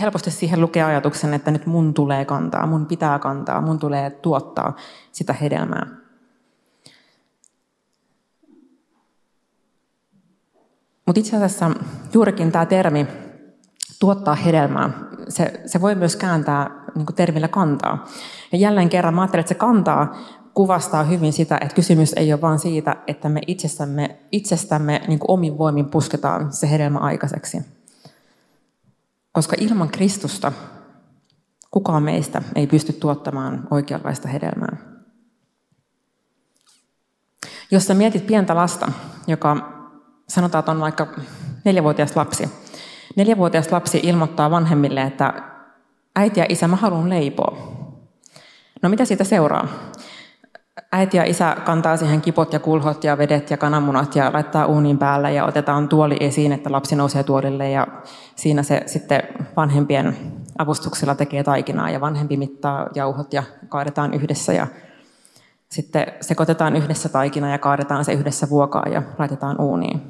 helposti 0.00 0.30
siihen 0.30 0.60
lukee 0.60 0.82
ajatuksen, 0.82 1.34
että 1.34 1.50
nyt 1.50 1.66
mun 1.66 1.94
tulee 1.94 2.24
kantaa, 2.24 2.66
mun 2.66 2.86
pitää 2.86 3.18
kantaa, 3.18 3.60
mun 3.60 3.78
tulee 3.78 4.10
tuottaa 4.10 4.76
sitä 5.12 5.32
hedelmää. 5.32 5.86
Mutta 11.06 11.20
itse 11.20 11.36
asiassa 11.36 11.70
juurikin 12.12 12.52
tämä 12.52 12.66
termi 12.66 13.06
tuottaa 14.00 14.34
hedelmää, 14.34 14.90
se, 15.28 15.60
se 15.66 15.80
voi 15.80 15.94
myös 15.94 16.16
kääntää 16.16 16.70
niin 16.94 17.06
termillä 17.16 17.48
kantaa. 17.48 18.06
Ja 18.52 18.58
jälleen 18.58 18.88
kerran 18.88 19.14
mä 19.14 19.20
ajattelen, 19.20 19.40
että 19.40 19.48
se 19.48 19.54
kantaa 19.54 20.16
kuvastaa 20.58 21.04
hyvin 21.04 21.32
sitä, 21.32 21.58
että 21.60 21.74
kysymys 21.74 22.12
ei 22.12 22.32
ole 22.32 22.40
vain 22.40 22.58
siitä, 22.58 22.96
että 23.06 23.28
me 23.28 23.40
itsestämme, 23.46 24.18
itsestämme 24.32 25.00
niin 25.08 25.18
kuin 25.18 25.30
omin 25.30 25.58
voimin 25.58 25.90
pusketaan 25.90 26.52
se 26.52 26.70
hedelmä 26.70 26.98
aikaiseksi. 26.98 27.58
Koska 29.32 29.56
ilman 29.60 29.88
Kristusta 29.88 30.52
kukaan 31.70 32.02
meistä 32.02 32.42
ei 32.54 32.66
pysty 32.66 32.92
tuottamaan 32.92 33.68
oikeanlaista 33.70 34.28
hedelmää. 34.28 34.76
Jos 37.70 37.86
sä 37.86 37.94
mietit 37.94 38.26
pientä 38.26 38.54
lasta, 38.54 38.92
joka 39.26 39.56
sanotaan, 40.28 40.60
että 40.60 40.72
on 40.72 40.80
vaikka 40.80 41.06
neljävuotias 41.64 42.16
lapsi. 42.16 42.50
Neljävuotias 43.16 43.72
lapsi 43.72 44.00
ilmoittaa 44.02 44.50
vanhemmille, 44.50 45.02
että 45.02 45.42
äiti 46.16 46.40
ja 46.40 46.46
isä, 46.48 46.68
mä 46.68 46.76
haluan 46.76 47.10
leipoa. 47.10 47.78
No 48.82 48.88
mitä 48.88 49.04
siitä 49.04 49.24
seuraa? 49.24 49.68
Äiti 50.92 51.16
ja 51.16 51.24
isä 51.24 51.56
kantaa 51.64 51.96
siihen 51.96 52.20
kipot 52.20 52.52
ja 52.52 52.58
kulhot 52.58 53.04
ja 53.04 53.18
vedet 53.18 53.50
ja 53.50 53.56
kananmunat 53.56 54.16
ja 54.16 54.32
laittaa 54.32 54.66
uunin 54.66 54.98
päälle 54.98 55.32
ja 55.32 55.44
otetaan 55.44 55.88
tuoli 55.88 56.16
esiin, 56.20 56.52
että 56.52 56.72
lapsi 56.72 56.96
nousee 56.96 57.22
tuolille 57.22 57.70
ja 57.70 57.86
siinä 58.36 58.62
se 58.62 58.82
sitten 58.86 59.22
vanhempien 59.56 60.16
avustuksella 60.58 61.14
tekee 61.14 61.44
taikinaa 61.44 61.90
ja 61.90 62.00
vanhempi 62.00 62.36
mittaa 62.36 62.86
jauhot 62.94 63.32
ja 63.32 63.42
kaadetaan 63.68 64.14
yhdessä 64.14 64.52
ja 64.52 64.66
sitten 65.68 66.06
sekoitetaan 66.20 66.76
yhdessä 66.76 67.08
taikina 67.08 67.50
ja 67.50 67.58
kaadetaan 67.58 68.04
se 68.04 68.12
yhdessä 68.12 68.50
vuokaa 68.50 68.88
ja 68.88 69.02
laitetaan 69.18 69.60
uuniin. 69.60 70.02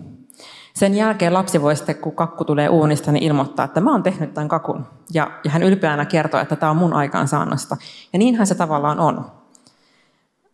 Sen 0.75 0.94
jälkeen 0.94 1.34
lapsi 1.34 1.62
voi 1.62 1.76
sitten, 1.76 1.96
kun 1.96 2.14
kakku 2.14 2.44
tulee 2.44 2.68
uunista, 2.68 3.12
niin 3.12 3.22
ilmoittaa, 3.22 3.64
että 3.64 3.80
mä 3.80 3.92
oon 3.92 4.02
tehnyt 4.02 4.34
tämän 4.34 4.48
kakun. 4.48 4.87
Ja, 5.12 5.30
ja 5.44 5.50
hän 5.50 5.62
ylpeänä 5.62 6.04
kertoo, 6.04 6.40
että 6.40 6.56
tämä 6.56 6.70
on 6.70 6.76
mun 6.76 6.92
aikaansaannosta. 6.92 7.76
Ja 8.12 8.18
niinhän 8.18 8.46
se 8.46 8.54
tavallaan 8.54 9.00
on. 9.00 9.38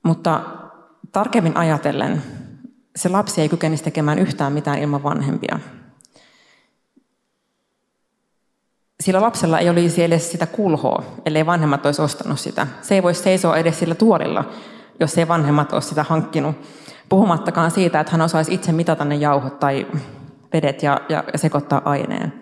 Mutta 0.05 0.41
tarkemmin 1.13 1.57
ajatellen, 1.57 2.23
se 2.97 3.09
lapsi 3.09 3.41
ei 3.41 3.49
kykenisi 3.49 3.85
tekemään 3.85 4.19
yhtään 4.19 4.53
mitään 4.53 4.79
ilman 4.79 5.03
vanhempia. 5.03 5.59
Sillä 9.01 9.21
lapsella 9.21 9.59
ei 9.59 9.71
olisi 9.71 10.03
edes 10.03 10.33
sitä 10.33 10.47
kulhoa, 10.47 11.03
ellei 11.27 11.47
vanhemmat 11.47 11.87
olisi 11.87 12.03
ostanut 12.03 12.41
sitä. 12.41 12.67
Se 12.83 12.95
ei 12.95 13.03
voisi 13.03 13.23
seisoa 13.23 13.57
edes 13.57 13.79
sillä 13.79 13.95
tuolilla, 13.95 14.45
jos 15.01 15.19
ei 15.19 15.29
vanhemmat 15.29 15.73
olisi 15.73 15.89
sitä 15.89 16.03
hankkinut. 16.03 16.57
Puhumattakaan 17.09 17.71
siitä, 17.71 18.01
että 18.01 18.13
hän 18.13 18.21
osaisi 18.21 18.55
itse 18.55 18.73
mitata 18.73 19.05
ne 19.05 19.15
jauhot 19.15 19.61
tai 19.61 19.87
vedet 20.53 20.83
ja, 20.83 21.01
ja, 21.09 21.25
sekoittaa 21.37 21.83
aineen. 21.85 22.33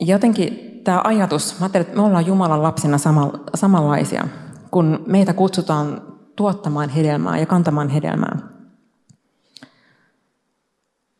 Jotenkin 0.00 0.80
tämä 0.84 1.00
ajatus, 1.04 1.60
mä 1.60 1.66
että 1.66 1.96
me 1.96 2.02
ollaan 2.02 2.26
Jumalan 2.26 2.62
lapsina 2.62 2.98
samanlaisia 3.54 4.24
kun 4.72 5.04
meitä 5.06 5.32
kutsutaan 5.32 6.02
tuottamaan 6.36 6.88
hedelmää 6.88 7.38
ja 7.38 7.46
kantamaan 7.46 7.88
hedelmää. 7.88 8.38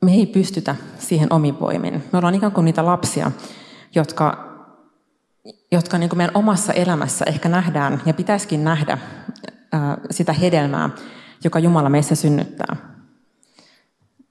Me 0.04 0.12
ei 0.12 0.26
pystytä 0.26 0.76
siihen 0.98 1.32
omin 1.32 1.60
voimin. 1.60 2.04
Me 2.12 2.18
ollaan 2.18 2.34
ikään 2.34 2.52
kuin 2.52 2.64
niitä 2.64 2.86
lapsia, 2.86 3.30
jotka, 3.94 4.52
jotka 5.72 5.98
niin 5.98 6.08
kuin 6.08 6.16
meidän 6.16 6.36
omassa 6.36 6.72
elämässä 6.72 7.24
ehkä 7.28 7.48
nähdään 7.48 8.02
ja 8.06 8.14
pitäisikin 8.14 8.64
nähdä 8.64 8.98
sitä 10.10 10.32
hedelmää, 10.32 10.90
joka 11.44 11.58
Jumala 11.58 11.88
meissä 11.88 12.14
synnyttää. 12.14 12.76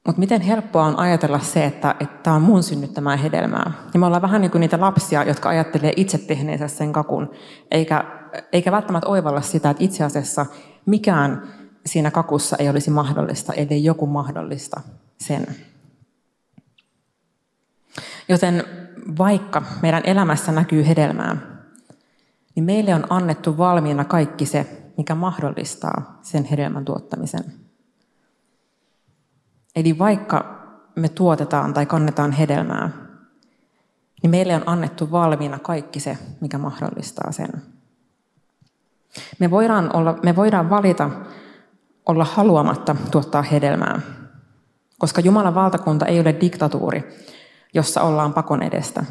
Mutta 0.06 0.20
miten 0.20 0.42
helppoa 0.42 0.86
on 0.86 1.00
ajatella 1.00 1.40
se, 1.40 1.66
että 1.66 1.96
tämä 2.24 2.36
on 2.36 2.42
mun 2.42 2.64
synnyttämää 2.64 3.18
hedelmää. 3.18 3.72
Ja 3.94 4.00
me 4.00 4.06
ollaan 4.06 4.22
vähän 4.22 4.42
niin 4.42 4.52
kuin 4.52 4.60
niitä 4.60 4.80
lapsia, 4.80 5.24
jotka 5.24 5.50
ajattelee 5.50 5.94
itse 5.96 6.18
tehneensä 6.18 6.68
sen 6.68 6.94
kakun, 6.94 7.32
eikä 7.72 8.21
eikä 8.52 8.72
välttämättä 8.72 9.10
oivalla 9.10 9.42
sitä, 9.42 9.70
että 9.70 9.84
itse 9.84 10.04
asiassa 10.04 10.46
mikään 10.86 11.48
siinä 11.86 12.12
kakussa 12.12 12.56
ei 12.60 12.70
olisi 12.70 12.92
mahdollista, 12.92 13.54
ellei 13.54 13.84
joku 13.84 14.08
mahdollista 14.08 14.82
sen. 15.18 15.48
Joten 18.30 18.64
vaikka 19.18 19.62
meidän 19.82 20.02
elämässä 20.06 20.52
näkyy 20.52 20.88
hedelmää, 20.88 21.38
niin 22.56 22.64
meille 22.64 22.96
on 22.96 23.08
annettu 23.10 23.58
valmiina 23.58 24.06
kaikki 24.06 24.46
se, 24.46 24.92
mikä 24.98 25.16
mahdollistaa 25.16 26.20
sen 26.22 26.46
hedelmän 26.46 26.86
tuottamisen. 26.86 27.44
Eli 29.76 29.98
vaikka 29.98 30.62
me 30.96 31.10
tuotetaan 31.10 31.74
tai 31.74 31.86
kannetaan 31.86 32.32
hedelmää, 32.32 32.90
niin 34.24 34.32
meille 34.32 34.56
on 34.56 34.64
annettu 34.66 35.12
valmiina 35.12 35.60
kaikki 35.60 36.00
se, 36.00 36.18
mikä 36.42 36.58
mahdollistaa 36.58 37.32
sen. 37.32 37.71
Me 39.40 39.52
voidaan, 39.52 39.96
olla, 39.96 40.20
me 40.24 40.36
voidaan 40.36 40.70
valita 40.70 41.10
olla 42.06 42.26
haluamatta 42.26 42.96
tuottaa 43.12 43.42
hedelmää, 43.42 44.02
koska 45.00 45.22
Jumalan 45.22 45.56
valtakunta 45.56 46.06
ei 46.06 46.20
ole 46.20 46.36
diktatuuri, 46.42 47.18
jossa 47.74 48.02
ollaan 48.02 48.34
pakon 48.34 48.64
edestä. 48.64 49.06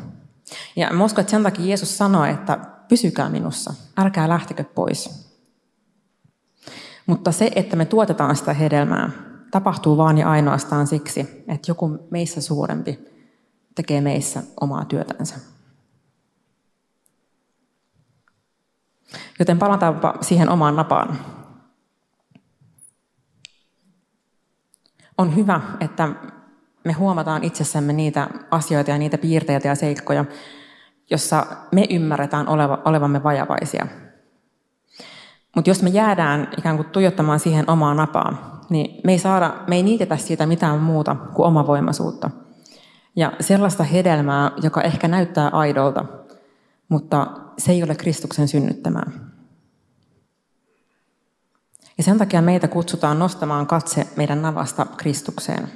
Ja 0.76 0.90
mä 0.92 1.04
uskon, 1.04 1.21
että 1.21 1.30
sen 1.30 1.42
takia 1.42 1.66
Jeesus 1.66 1.99
sanoi, 1.99 2.30
että 2.30 2.59
pysykää 2.88 3.28
minussa, 3.28 3.75
älkää 3.97 4.28
lähtekö 4.28 4.64
pois. 4.64 5.30
Mutta 7.07 7.33
se, 7.33 7.50
että 7.57 7.76
me 7.76 7.85
tuotetaan 7.85 8.37
sitä 8.37 8.52
hedelmää, 8.52 9.11
tapahtuu 9.50 9.97
vaan 9.97 10.19
ja 10.19 10.30
ainoastaan 10.30 10.87
siksi, 10.87 11.45
että 11.49 11.71
joku 11.71 11.99
meissä 12.11 12.40
suurempi 12.40 12.99
tekee 13.75 14.00
meissä 14.00 14.42
omaa 14.61 14.85
työtänsä. 14.85 15.37
Joten 19.38 19.59
palataanpa 19.59 20.14
siihen 20.21 20.49
omaan 20.49 20.76
napaan. 20.76 21.19
On 25.19 25.37
hyvä, 25.37 25.61
että 25.81 26.09
me 26.85 26.93
huomataan 26.93 27.45
itsessämme 27.45 27.93
niitä 27.93 28.29
asioita 28.50 28.90
ja 28.90 28.99
niitä 28.99 29.19
piirteitä 29.19 29.69
ja 29.69 29.75
seikkoja, 29.75 30.25
jossa 31.11 31.47
me 31.73 31.87
ymmärretään 31.90 32.49
oleva, 32.49 32.79
olevamme 32.85 33.23
vajavaisia. 33.23 33.87
Mutta 35.57 35.71
jos 35.71 35.83
me 35.83 35.90
jäädään 35.90 36.49
ikään 36.59 36.76
kuin 36.76 36.88
tuijottamaan 36.88 37.40
siihen 37.40 37.71
omaa 37.71 37.95
napaa, 37.95 38.61
niin 38.71 39.00
me 39.05 39.12
ei, 39.12 39.19
saada, 39.19 39.55
me 39.67 39.76
ei 39.76 39.83
niitetä 39.83 40.17
siitä 40.17 40.47
mitään 40.47 40.79
muuta 40.79 41.14
kuin 41.14 41.47
omavoimaisuutta. 41.47 42.31
Ja 43.17 43.33
sellaista 43.40 43.85
hedelmää, 43.85 44.50
joka 44.62 44.83
ehkä 44.83 45.09
näyttää 45.09 45.49
aidolta, 45.49 46.05
mutta 46.90 47.40
se 47.59 47.73
ei 47.73 47.82
ole 47.82 47.94
Kristuksen 47.94 48.49
synnyttämää. 48.49 49.11
Ja 51.99 52.04
sen 52.04 52.18
takia 52.18 52.42
meitä 52.42 52.68
kutsutaan 52.68 53.18
nostamaan 53.18 53.66
katse 53.66 54.06
meidän 54.16 54.42
navasta 54.42 54.87
Kristukseen. 54.97 55.68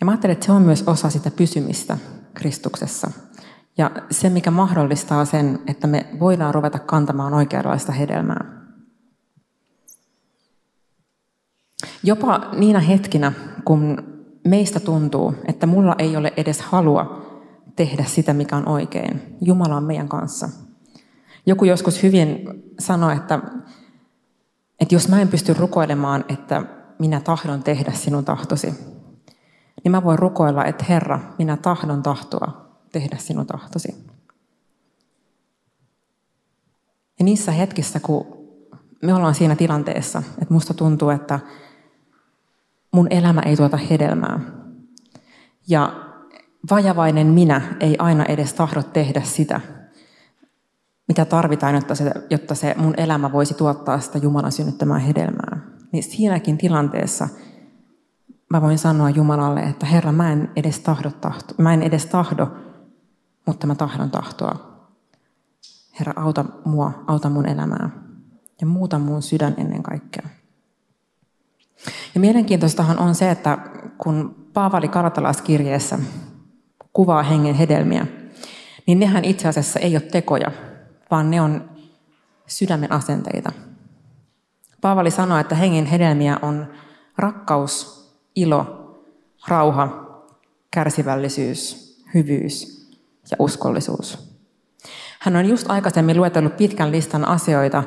Ja 0.00 0.04
mä 0.04 0.10
ajattelen, 0.10 0.32
että 0.32 0.46
se 0.46 0.52
on 0.52 0.62
myös 0.62 0.84
osa 0.86 1.10
sitä 1.10 1.30
pysymistä 1.30 1.98
Kristuksessa. 2.34 3.10
Ja 3.78 3.90
se, 4.10 4.30
mikä 4.30 4.50
mahdollistaa 4.50 5.24
sen, 5.24 5.58
että 5.66 5.86
me 5.86 6.06
voidaan 6.20 6.54
ruveta 6.54 6.78
kantamaan 6.78 7.34
oikeanlaista 7.34 7.92
hedelmää. 7.92 8.66
Jopa 12.02 12.50
niinä 12.52 12.80
hetkinä, 12.80 13.32
kun 13.64 14.04
meistä 14.48 14.80
tuntuu, 14.80 15.34
että 15.48 15.66
mulla 15.66 15.94
ei 15.98 16.16
ole 16.16 16.32
edes 16.36 16.60
halua 16.60 17.25
tehdä 17.76 18.04
sitä, 18.04 18.32
mikä 18.32 18.56
on 18.56 18.68
oikein. 18.68 19.36
Jumala 19.40 19.76
on 19.76 19.84
meidän 19.84 20.08
kanssa. 20.08 20.48
Joku 21.46 21.64
joskus 21.64 22.02
hyvin 22.02 22.48
sanoi, 22.78 23.16
että, 23.16 23.40
että 24.80 24.94
jos 24.94 25.08
mä 25.08 25.20
en 25.20 25.28
pysty 25.28 25.54
rukoilemaan, 25.54 26.24
että 26.28 26.62
minä 26.98 27.20
tahdon 27.20 27.62
tehdä 27.62 27.92
sinun 27.92 28.24
tahtosi, 28.24 28.74
niin 29.84 29.92
mä 29.92 30.04
voin 30.04 30.18
rukoilla, 30.18 30.64
että 30.64 30.84
Herra, 30.88 31.20
minä 31.38 31.56
tahdon 31.56 32.02
tahtoa 32.02 32.66
tehdä 32.92 33.16
sinun 33.16 33.46
tahtosi. 33.46 34.06
Ja 37.18 37.24
niissä 37.24 37.52
hetkissä, 37.52 38.00
kun 38.00 38.26
me 39.02 39.14
ollaan 39.14 39.34
siinä 39.34 39.56
tilanteessa, 39.56 40.22
että 40.42 40.54
musta 40.54 40.74
tuntuu, 40.74 41.10
että 41.10 41.40
mun 42.92 43.06
elämä 43.10 43.40
ei 43.40 43.56
tuota 43.56 43.76
hedelmää. 43.76 44.40
Ja 45.68 46.05
vajavainen 46.70 47.26
minä 47.26 47.60
ei 47.80 47.96
aina 47.98 48.24
edes 48.24 48.54
tahdo 48.54 48.82
tehdä 48.82 49.20
sitä, 49.20 49.60
mitä 51.08 51.24
tarvitaan, 51.24 51.74
jotta 51.74 51.94
se, 51.94 52.12
jotta 52.30 52.54
se 52.54 52.74
mun 52.78 52.94
elämä 52.96 53.32
voisi 53.32 53.54
tuottaa 53.54 54.00
sitä 54.00 54.18
Jumalan 54.18 54.52
synnyttämää 54.52 54.98
hedelmää. 54.98 55.58
Niin 55.92 56.02
siinäkin 56.02 56.58
tilanteessa– 56.58 57.28
mä 58.50 58.62
voin 58.62 58.78
sanoa 58.78 59.10
Jumalalle, 59.10 59.60
että 59.60 59.86
Herra, 59.86 60.12
mä 60.12 60.32
en 60.32 60.50
edes 60.56 60.80
tahdo, 60.80 61.10
tahto, 61.10 61.54
mä 61.58 61.74
en 61.74 61.82
edes 61.82 62.06
tahdo, 62.06 62.48
mutta 63.46 63.66
mä 63.66 63.74
tahdon 63.74 64.10
tahtoa. 64.10 64.76
Herra, 65.98 66.12
auta 66.16 66.44
mua, 66.64 67.04
auta 67.06 67.30
mun 67.30 67.48
elämää 67.48 67.90
ja 68.60 68.66
muuta 68.66 68.98
mun 68.98 69.22
sydän 69.22 69.54
ennen 69.56 69.82
kaikkea. 69.82 70.28
Ja 72.14 72.20
mielenkiintoistahan 72.20 72.98
on 72.98 73.14
se, 73.14 73.30
että 73.30 73.58
kun 73.98 74.46
Paavali 74.52 74.88
Karatalaiskirjeessä 74.88 75.98
kuvaa 76.96 77.22
hengen 77.22 77.54
hedelmiä, 77.54 78.06
niin 78.86 78.98
nehän 78.98 79.24
itse 79.24 79.48
asiassa 79.48 79.80
ei 79.80 79.96
ole 79.96 80.00
tekoja, 80.00 80.52
vaan 81.10 81.30
ne 81.30 81.40
on 81.40 81.70
sydämen 82.46 82.92
asenteita. 82.92 83.52
Paavali 84.80 85.10
sanoi, 85.10 85.40
että 85.40 85.54
hengen 85.54 85.86
hedelmiä 85.86 86.38
on 86.42 86.66
rakkaus, 87.18 88.06
ilo, 88.36 88.92
rauha, 89.48 90.06
kärsivällisyys, 90.70 91.86
hyvyys 92.14 92.88
ja 93.30 93.36
uskollisuus. 93.38 94.38
Hän 95.20 95.36
on 95.36 95.46
just 95.46 95.70
aikaisemmin 95.70 96.16
luetellut 96.16 96.56
pitkän 96.56 96.92
listan 96.92 97.28
asioita, 97.28 97.82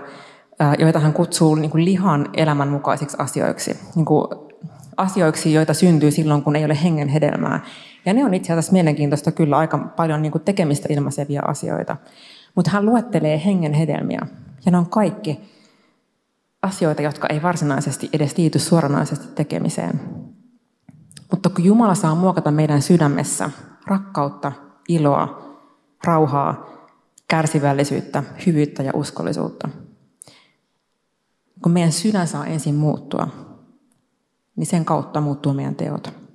joita 0.80 1.00
hän 1.00 1.13
kutsuu 1.13 1.56
niin 1.56 1.72
kuin 1.72 1.86
lihan 1.86 2.30
elämän 2.34 2.67
mukaisiksi 2.67 3.17
asioiksi. 3.19 3.80
Niin 3.95 4.06
kuin 4.06 4.28
asioiksi, 4.98 5.54
joita 5.54 5.74
syntyy 5.74 6.12
silloin, 6.12 6.43
kun 6.43 6.56
ei 6.56 6.65
ole 6.65 6.84
hengen 6.84 7.08
hedelmää. 7.08 7.65
Ja 8.06 8.14
ne 8.14 8.26
on 8.26 8.34
itse 8.34 8.54
asiassa 8.54 8.72
mielenkiintoista 8.72 9.32
kyllä 9.32 9.58
aika 9.58 9.78
paljon 9.78 10.22
niin 10.22 10.32
kuin 10.32 10.44
tekemistä 10.44 10.88
ilmaisevia 10.92 11.42
asioita. 11.42 11.98
Mutta 12.56 12.72
hän 12.72 12.86
luettelee 12.86 13.42
hengen 13.46 13.74
hedelmiä. 13.74 14.28
Ja 14.66 14.72
ne 14.72 14.78
on 14.78 14.90
kaikki 14.90 15.40
asioita, 16.62 17.02
jotka 17.02 17.28
ei 17.28 17.42
varsinaisesti 17.42 18.10
edes 18.14 18.38
liity 18.38 18.60
suoranaisesti 18.60 19.28
tekemiseen. 19.36 20.02
Mutta 21.32 21.50
kun 21.50 21.66
Jumala 21.66 21.96
saa 21.96 22.16
muokata 22.16 22.52
meidän 22.52 22.82
sydämessä 22.82 23.50
rakkautta, 23.88 24.52
iloa, 24.90 25.58
rauhaa, 26.04 26.70
kärsivällisyyttä, 27.28 28.24
hyvyyttä 28.46 28.84
ja 28.84 28.92
uskollisuutta, 28.94 29.70
kun 31.64 31.72
meidän 31.72 31.92
sydän 31.92 32.28
saa 32.28 32.46
ensin 32.46 32.76
muuttua, 32.76 33.28
niin 34.56 34.68
sen 34.68 34.86
kautta 34.86 35.22
muuttuu 35.22 35.54
meidän 35.54 35.76
teot. 35.76 36.29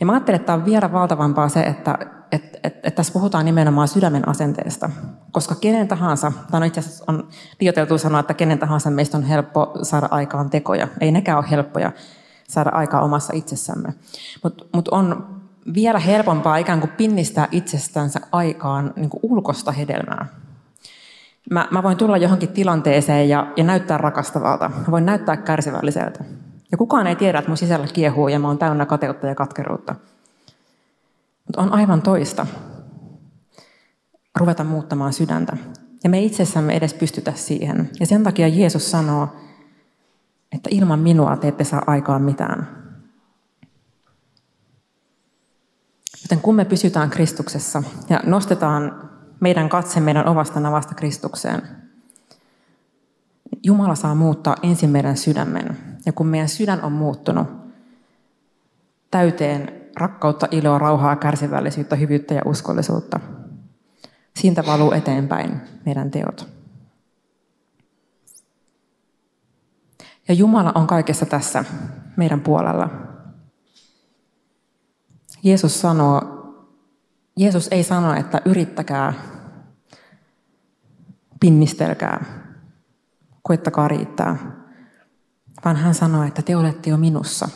Ja 0.00 0.06
mä 0.06 0.12
ajattelen, 0.12 0.36
että 0.36 0.46
tämä 0.46 0.58
on 0.58 0.64
vielä 0.64 0.92
valtavampaa 0.92 1.48
se, 1.48 1.60
että, 1.60 1.98
että, 2.32 2.58
että, 2.62 2.78
että 2.82 2.90
tässä 2.90 3.12
puhutaan 3.12 3.44
nimenomaan 3.44 3.88
sydämen 3.88 4.28
asenteesta. 4.28 4.90
Koska 5.32 5.54
kenen 5.54 5.88
tahansa, 5.88 6.32
tai 6.50 6.60
no 6.60 6.66
itse 6.66 6.80
asiassa 6.80 7.04
on 7.08 7.28
liioteltu 7.60 7.98
sanoa, 7.98 8.20
että 8.20 8.34
kenen 8.34 8.58
tahansa 8.58 8.90
meistä 8.90 9.16
on 9.16 9.22
helppo 9.22 9.78
saada 9.82 10.08
aikaan 10.10 10.50
tekoja. 10.50 10.88
Ei 11.00 11.12
nekään 11.12 11.38
ole 11.38 11.50
helppoja 11.50 11.92
saada 12.48 12.70
aikaa 12.70 13.02
omassa 13.02 13.32
itsessämme. 13.36 13.94
Mutta 14.42 14.64
mut 14.74 14.88
on 14.88 15.36
vielä 15.74 15.98
helpompaa 15.98 16.56
ikään 16.56 16.80
kuin 16.80 16.90
pinnistää 16.90 17.48
itsestänsä 17.50 18.20
aikaan 18.32 18.92
niin 18.96 19.10
kuin 19.10 19.20
ulkosta 19.22 19.72
hedelmää. 19.72 20.26
Mä, 21.50 21.68
mä 21.70 21.82
voin 21.82 21.96
tulla 21.96 22.16
johonkin 22.16 22.48
tilanteeseen 22.48 23.28
ja, 23.28 23.52
ja 23.56 23.64
näyttää 23.64 23.98
rakastavalta. 23.98 24.68
Mä 24.68 24.90
voin 24.90 25.06
näyttää 25.06 25.36
kärsivälliseltä. 25.36 26.24
Ja 26.70 26.78
kukaan 26.78 27.06
ei 27.06 27.16
tiedä, 27.16 27.38
että 27.38 27.50
mun 27.50 27.56
sisällä 27.56 27.86
kiehuu 27.86 28.28
ja 28.28 28.38
mä 28.38 28.48
oon 28.48 28.58
täynnä 28.58 28.86
kateutta 28.86 29.26
ja 29.26 29.34
katkeruutta. 29.34 29.94
Mutta 31.46 31.62
on 31.62 31.72
aivan 31.72 32.02
toista 32.02 32.46
ruveta 34.36 34.64
muuttamaan 34.64 35.12
sydäntä. 35.12 35.56
Ja 36.04 36.10
me 36.10 36.20
itsessämme 36.20 36.76
edes 36.76 36.94
pystytä 36.94 37.32
siihen. 37.32 37.90
Ja 38.00 38.06
sen 38.06 38.22
takia 38.22 38.48
Jeesus 38.48 38.90
sanoo, 38.90 39.28
että 40.52 40.68
ilman 40.72 40.98
minua 40.98 41.36
te 41.36 41.48
ette 41.48 41.64
saa 41.64 41.82
aikaan 41.86 42.22
mitään. 42.22 42.86
Joten 46.22 46.40
kun 46.40 46.54
me 46.54 46.64
pysytään 46.64 47.10
Kristuksessa 47.10 47.82
ja 48.08 48.20
nostetaan 48.24 49.10
meidän 49.40 49.68
katse 49.68 50.00
meidän 50.00 50.28
ovasta 50.28 50.60
navasta 50.60 50.94
Kristukseen, 50.94 51.62
Jumala 53.62 53.94
saa 53.94 54.14
muuttaa 54.14 54.56
ensin 54.62 54.90
meidän 54.90 55.16
sydämen. 55.16 55.76
Ja 56.06 56.12
kun 56.12 56.26
meidän 56.26 56.48
sydän 56.48 56.82
on 56.82 56.92
muuttunut 56.92 57.48
täyteen 59.10 59.72
rakkautta, 59.96 60.48
iloa, 60.50 60.78
rauhaa, 60.78 61.16
kärsivällisyyttä, 61.16 61.96
hyvyyttä 61.96 62.34
ja 62.34 62.42
uskollisuutta, 62.44 63.20
siitä 64.36 64.66
valuu 64.66 64.92
eteenpäin 64.92 65.60
meidän 65.86 66.10
teot. 66.10 66.48
Ja 70.28 70.34
Jumala 70.34 70.72
on 70.74 70.86
kaikessa 70.86 71.26
tässä 71.26 71.64
meidän 72.16 72.40
puolella. 72.40 72.90
Jeesus 75.42 75.80
sanoo, 75.80 76.22
Jeesus 77.36 77.68
ei 77.70 77.82
sano, 77.82 78.14
että 78.14 78.40
yrittäkää, 78.44 79.12
pinnistelkää, 81.40 82.24
koittakaa 83.42 83.88
riittää. 83.88 84.36
Vaan 85.64 85.76
hän 85.76 85.94
sanoi, 85.94 86.28
että 86.28 86.42
te 86.42 86.56
olette 86.56 86.90
jo 86.90 86.96
minussa. 86.96 87.48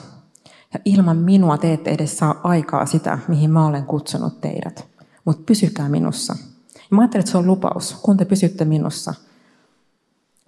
Ja 0.75 0.81
ilman 0.85 1.17
minua 1.17 1.59
te 1.59 1.73
ette 1.73 1.91
edes 1.91 2.19
saa 2.19 2.41
aikaa 2.43 2.87
sitä, 2.87 3.19
mihin 3.29 3.51
mä 3.51 3.67
olen 3.67 3.85
kutsunut 3.85 4.41
teidät. 4.41 4.89
Mutta 5.25 5.43
pysykää 5.47 5.89
minussa. 5.89 6.37
Ja 6.75 6.97
mä 6.97 7.03
ajattelin, 7.03 7.21
että 7.21 7.33
se 7.33 7.39
on 7.39 7.47
lupaus. 7.47 7.99
Kun 8.03 8.17
te 8.17 8.25
pysytte 8.25 8.65
minussa, 8.65 9.15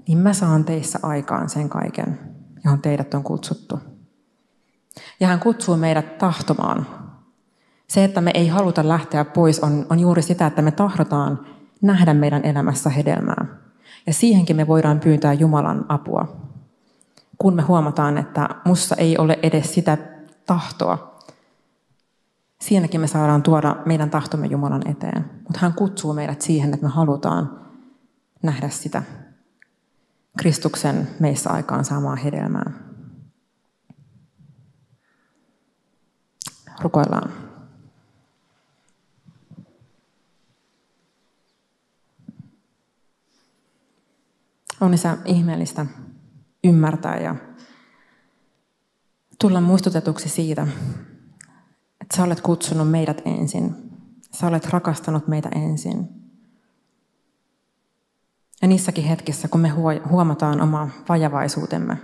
niin 0.08 0.18
mä 0.18 0.32
saan 0.32 0.64
teissä 0.64 0.98
aikaan 1.02 1.48
sen 1.48 1.68
kaiken, 1.68 2.18
johon 2.64 2.82
teidät 2.82 3.14
on 3.14 3.22
kutsuttu. 3.22 3.78
Ja 5.20 5.28
hän 5.28 5.40
kutsuu 5.40 5.76
meidät 5.76 6.18
tahtomaan. 6.18 6.86
Se, 7.88 8.04
että 8.04 8.20
me 8.20 8.30
ei 8.34 8.48
haluta 8.48 8.88
lähteä 8.88 9.24
pois, 9.24 9.60
on, 9.60 9.86
on 9.90 10.00
juuri 10.00 10.22
sitä, 10.22 10.46
että 10.46 10.62
me 10.62 10.70
tahdotaan 10.70 11.46
nähdä 11.82 12.14
meidän 12.14 12.44
elämässä 12.44 12.90
hedelmää. 12.90 13.46
Ja 14.06 14.12
siihenkin 14.12 14.56
me 14.56 14.66
voidaan 14.66 15.00
pyytää 15.00 15.32
Jumalan 15.32 15.86
apua. 15.88 16.51
Kun 17.42 17.54
me 17.54 17.62
huomataan, 17.62 18.18
että 18.18 18.48
mussa 18.64 18.96
ei 18.96 19.18
ole 19.18 19.38
edes 19.42 19.74
sitä 19.74 19.98
tahtoa, 20.46 21.18
siinäkin 22.60 23.00
me 23.00 23.06
saadaan 23.06 23.42
tuoda 23.42 23.76
meidän 23.86 24.10
tahtomme 24.10 24.46
Jumalan 24.46 24.88
eteen. 24.88 25.30
Mutta 25.34 25.58
hän 25.58 25.72
kutsuu 25.72 26.14
meidät 26.14 26.42
siihen, 26.42 26.74
että 26.74 26.86
me 26.86 26.92
halutaan 26.92 27.60
nähdä 28.42 28.68
sitä 28.68 29.02
Kristuksen 30.38 31.08
meissä 31.20 31.50
aikaan 31.50 31.84
saamaa 31.84 32.16
hedelmää. 32.16 32.72
Rukoillaan. 36.80 37.32
On 44.80 44.94
isä 44.94 45.18
ihmeellistä 45.24 45.86
ymmärtää 46.64 47.20
ja 47.20 47.36
tulla 49.40 49.60
muistutetuksi 49.60 50.28
siitä, 50.28 50.66
että 52.00 52.16
sä 52.16 52.22
olet 52.22 52.40
kutsunut 52.40 52.90
meidät 52.90 53.22
ensin. 53.24 53.74
Sä 54.32 54.46
olet 54.46 54.66
rakastanut 54.66 55.28
meitä 55.28 55.48
ensin. 55.54 56.08
Ja 58.62 58.68
niissäkin 58.68 59.04
hetkissä, 59.04 59.48
kun 59.48 59.60
me 59.60 59.68
huomataan 60.08 60.60
oma 60.60 60.88
vajavaisuutemme, 61.08 61.96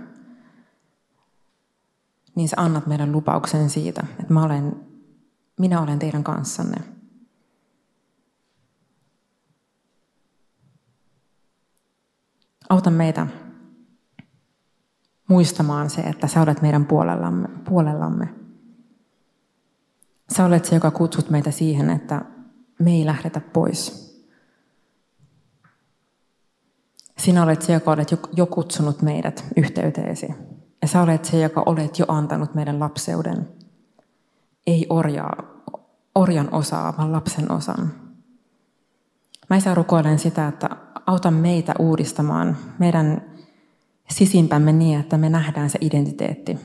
niin 2.35 2.49
sä 2.49 2.55
annat 2.59 2.87
meidän 2.87 3.11
lupauksen 3.11 3.69
siitä, 3.69 4.03
että 4.19 4.33
mä 4.33 4.43
olen, 4.43 4.85
minä 5.59 5.81
olen 5.81 5.99
teidän 5.99 6.23
kanssanne. 6.23 6.77
Auta 12.69 12.91
meitä 12.91 13.27
muistamaan 15.29 15.89
se, 15.89 16.01
että 16.01 16.27
sä 16.27 16.41
olet 16.41 16.61
meidän 16.61 16.85
puolellamme. 16.85 17.47
puolellamme. 17.69 18.29
Sä 20.35 20.45
olet 20.45 20.65
se, 20.65 20.75
joka 20.75 20.91
kutsut 20.91 21.29
meitä 21.29 21.51
siihen, 21.51 21.89
että 21.89 22.21
me 22.79 22.91
ei 22.91 23.05
lähdetä 23.05 23.39
pois. 23.39 24.09
Sinä 27.17 27.43
olet 27.43 27.61
se, 27.61 27.73
joka 27.73 27.91
olet 27.91 28.11
jo 28.35 28.45
kutsunut 28.45 29.01
meidät 29.01 29.45
yhteyteesi. 29.57 30.27
Ja 30.81 30.87
sä 30.87 31.01
olet 31.01 31.25
se, 31.25 31.39
joka 31.39 31.63
olet 31.65 31.99
jo 31.99 32.05
antanut 32.07 32.55
meidän 32.55 32.79
lapseuden. 32.79 33.47
Ei 34.67 34.85
orjaa, 34.89 35.43
orjan 36.15 36.53
osaa, 36.53 36.93
vaan 36.97 37.11
lapsen 37.11 37.51
osan. 37.51 37.93
Mä 39.49 39.57
isä 39.57 39.75
rukoilen 39.75 40.19
sitä, 40.19 40.47
että 40.47 40.69
auta 41.05 41.31
meitä 41.31 41.73
uudistamaan 41.79 42.57
meidän 42.79 43.28
sisimpämme 44.11 44.71
niin, 44.71 44.99
että 44.99 45.17
me 45.17 45.29
nähdään 45.29 45.69
se 45.69 45.79
identiteetti, 45.81 46.59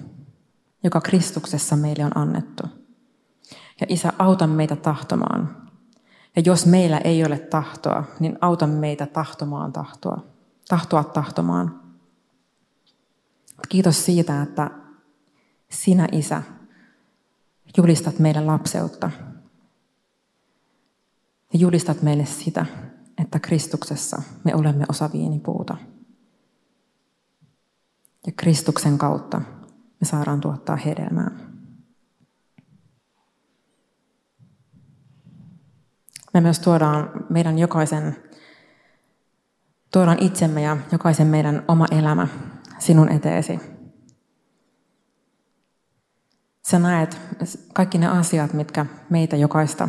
joka 0.84 1.00
Kristuksessa 1.00 1.76
meille 1.76 2.04
on 2.04 2.16
annettu. 2.18 2.62
Ja 3.80 3.86
Isä, 3.88 4.12
auta 4.18 4.46
meitä 4.46 4.76
tahtomaan. 4.76 5.64
Ja 6.36 6.42
jos 6.46 6.66
meillä 6.66 6.98
ei 6.98 7.24
ole 7.24 7.38
tahtoa, 7.38 8.04
niin 8.20 8.38
auta 8.40 8.66
meitä 8.66 9.06
tahtomaan 9.06 9.72
tahtoa. 9.72 10.24
Tahtoa 10.68 11.04
tahtomaan. 11.04 11.80
Kiitos 13.68 14.04
siitä, 14.04 14.42
että 14.42 14.70
sinä, 15.70 16.08
Isä, 16.12 16.42
julistat 17.76 18.18
meidän 18.18 18.46
lapseutta. 18.46 19.10
Ja 21.52 21.58
julistat 21.58 22.02
meille 22.02 22.26
sitä, 22.26 22.66
että 23.22 23.38
Kristuksessa 23.38 24.22
me 24.44 24.54
olemme 24.54 24.84
osa 24.88 25.10
viinipuuta. 25.12 25.76
Ja 28.26 28.32
Kristuksen 28.36 28.98
kautta 28.98 29.38
me 30.00 30.06
saadaan 30.06 30.40
tuottaa 30.40 30.76
hedelmää. 30.76 31.30
Me 36.34 36.40
myös 36.40 36.58
tuodaan 36.58 37.10
meidän 37.30 37.58
jokaisen, 37.58 38.16
tuodaan 39.92 40.18
itsemme 40.20 40.62
ja 40.62 40.76
jokaisen 40.92 41.26
meidän 41.26 41.64
oma 41.68 41.86
elämä 41.90 42.28
sinun 42.78 43.08
eteesi. 43.08 43.60
Sä 46.66 46.78
näet 46.78 47.20
kaikki 47.74 47.98
ne 47.98 48.06
asiat, 48.06 48.52
mitkä 48.52 48.86
meitä 49.10 49.36
jokaista 49.36 49.88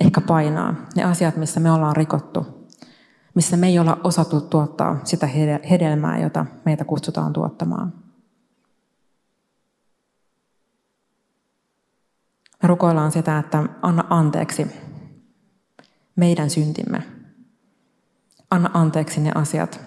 ehkä 0.00 0.20
painaa. 0.20 0.74
Ne 0.96 1.04
asiat, 1.04 1.36
missä 1.36 1.60
me 1.60 1.72
ollaan 1.72 1.96
rikottu. 1.96 2.53
Missä 3.34 3.56
me 3.56 3.66
ei 3.66 3.78
olla 3.78 4.00
osattu 4.04 4.40
tuottaa 4.40 5.00
sitä 5.04 5.26
hedelmää, 5.70 6.18
jota 6.18 6.46
meitä 6.64 6.84
kutsutaan 6.84 7.32
tuottamaan. 7.32 7.92
Me 12.62 12.68
rukoillaan 12.68 13.12
sitä, 13.12 13.38
että 13.38 13.62
anna 13.82 14.04
anteeksi 14.10 14.66
meidän 16.16 16.50
syntimme. 16.50 17.02
Anna 18.50 18.70
anteeksi 18.74 19.20
ne 19.20 19.32
asiat, 19.34 19.80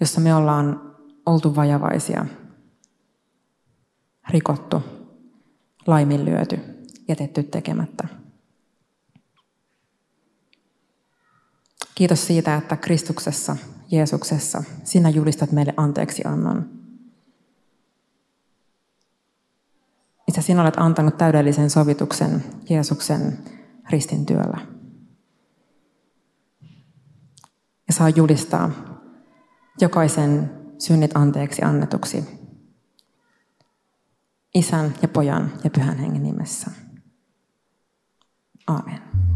joissa 0.00 0.20
me 0.20 0.34
ollaan 0.34 0.96
oltu 1.26 1.56
vajavaisia, 1.56 2.26
rikottu, 4.28 4.82
laiminlyöty, 5.86 6.60
jätetty 7.08 7.42
tekemättä. 7.42 8.08
Kiitos 11.96 12.26
siitä, 12.26 12.56
että 12.56 12.76
Kristuksessa, 12.76 13.56
Jeesuksessa, 13.90 14.64
sinä 14.84 15.08
julistat 15.08 15.52
meille 15.52 15.74
anteeksi 15.76 16.22
annon. 16.24 16.70
Isä, 20.28 20.42
sinä 20.42 20.62
olet 20.62 20.74
antanut 20.76 21.18
täydellisen 21.18 21.70
sovituksen 21.70 22.44
Jeesuksen 22.70 23.38
ristin 23.90 24.26
työllä. 24.26 24.66
Ja 27.86 27.92
saa 27.92 28.08
julistaa 28.08 28.70
jokaisen 29.80 30.50
synnit 30.78 31.16
anteeksi 31.16 31.62
annetuksi. 31.62 32.24
Isän 34.54 34.94
ja 35.02 35.08
pojan 35.08 35.52
ja 35.64 35.70
pyhän 35.70 35.98
hengen 35.98 36.22
nimessä. 36.22 36.70
Aamen. 38.66 39.35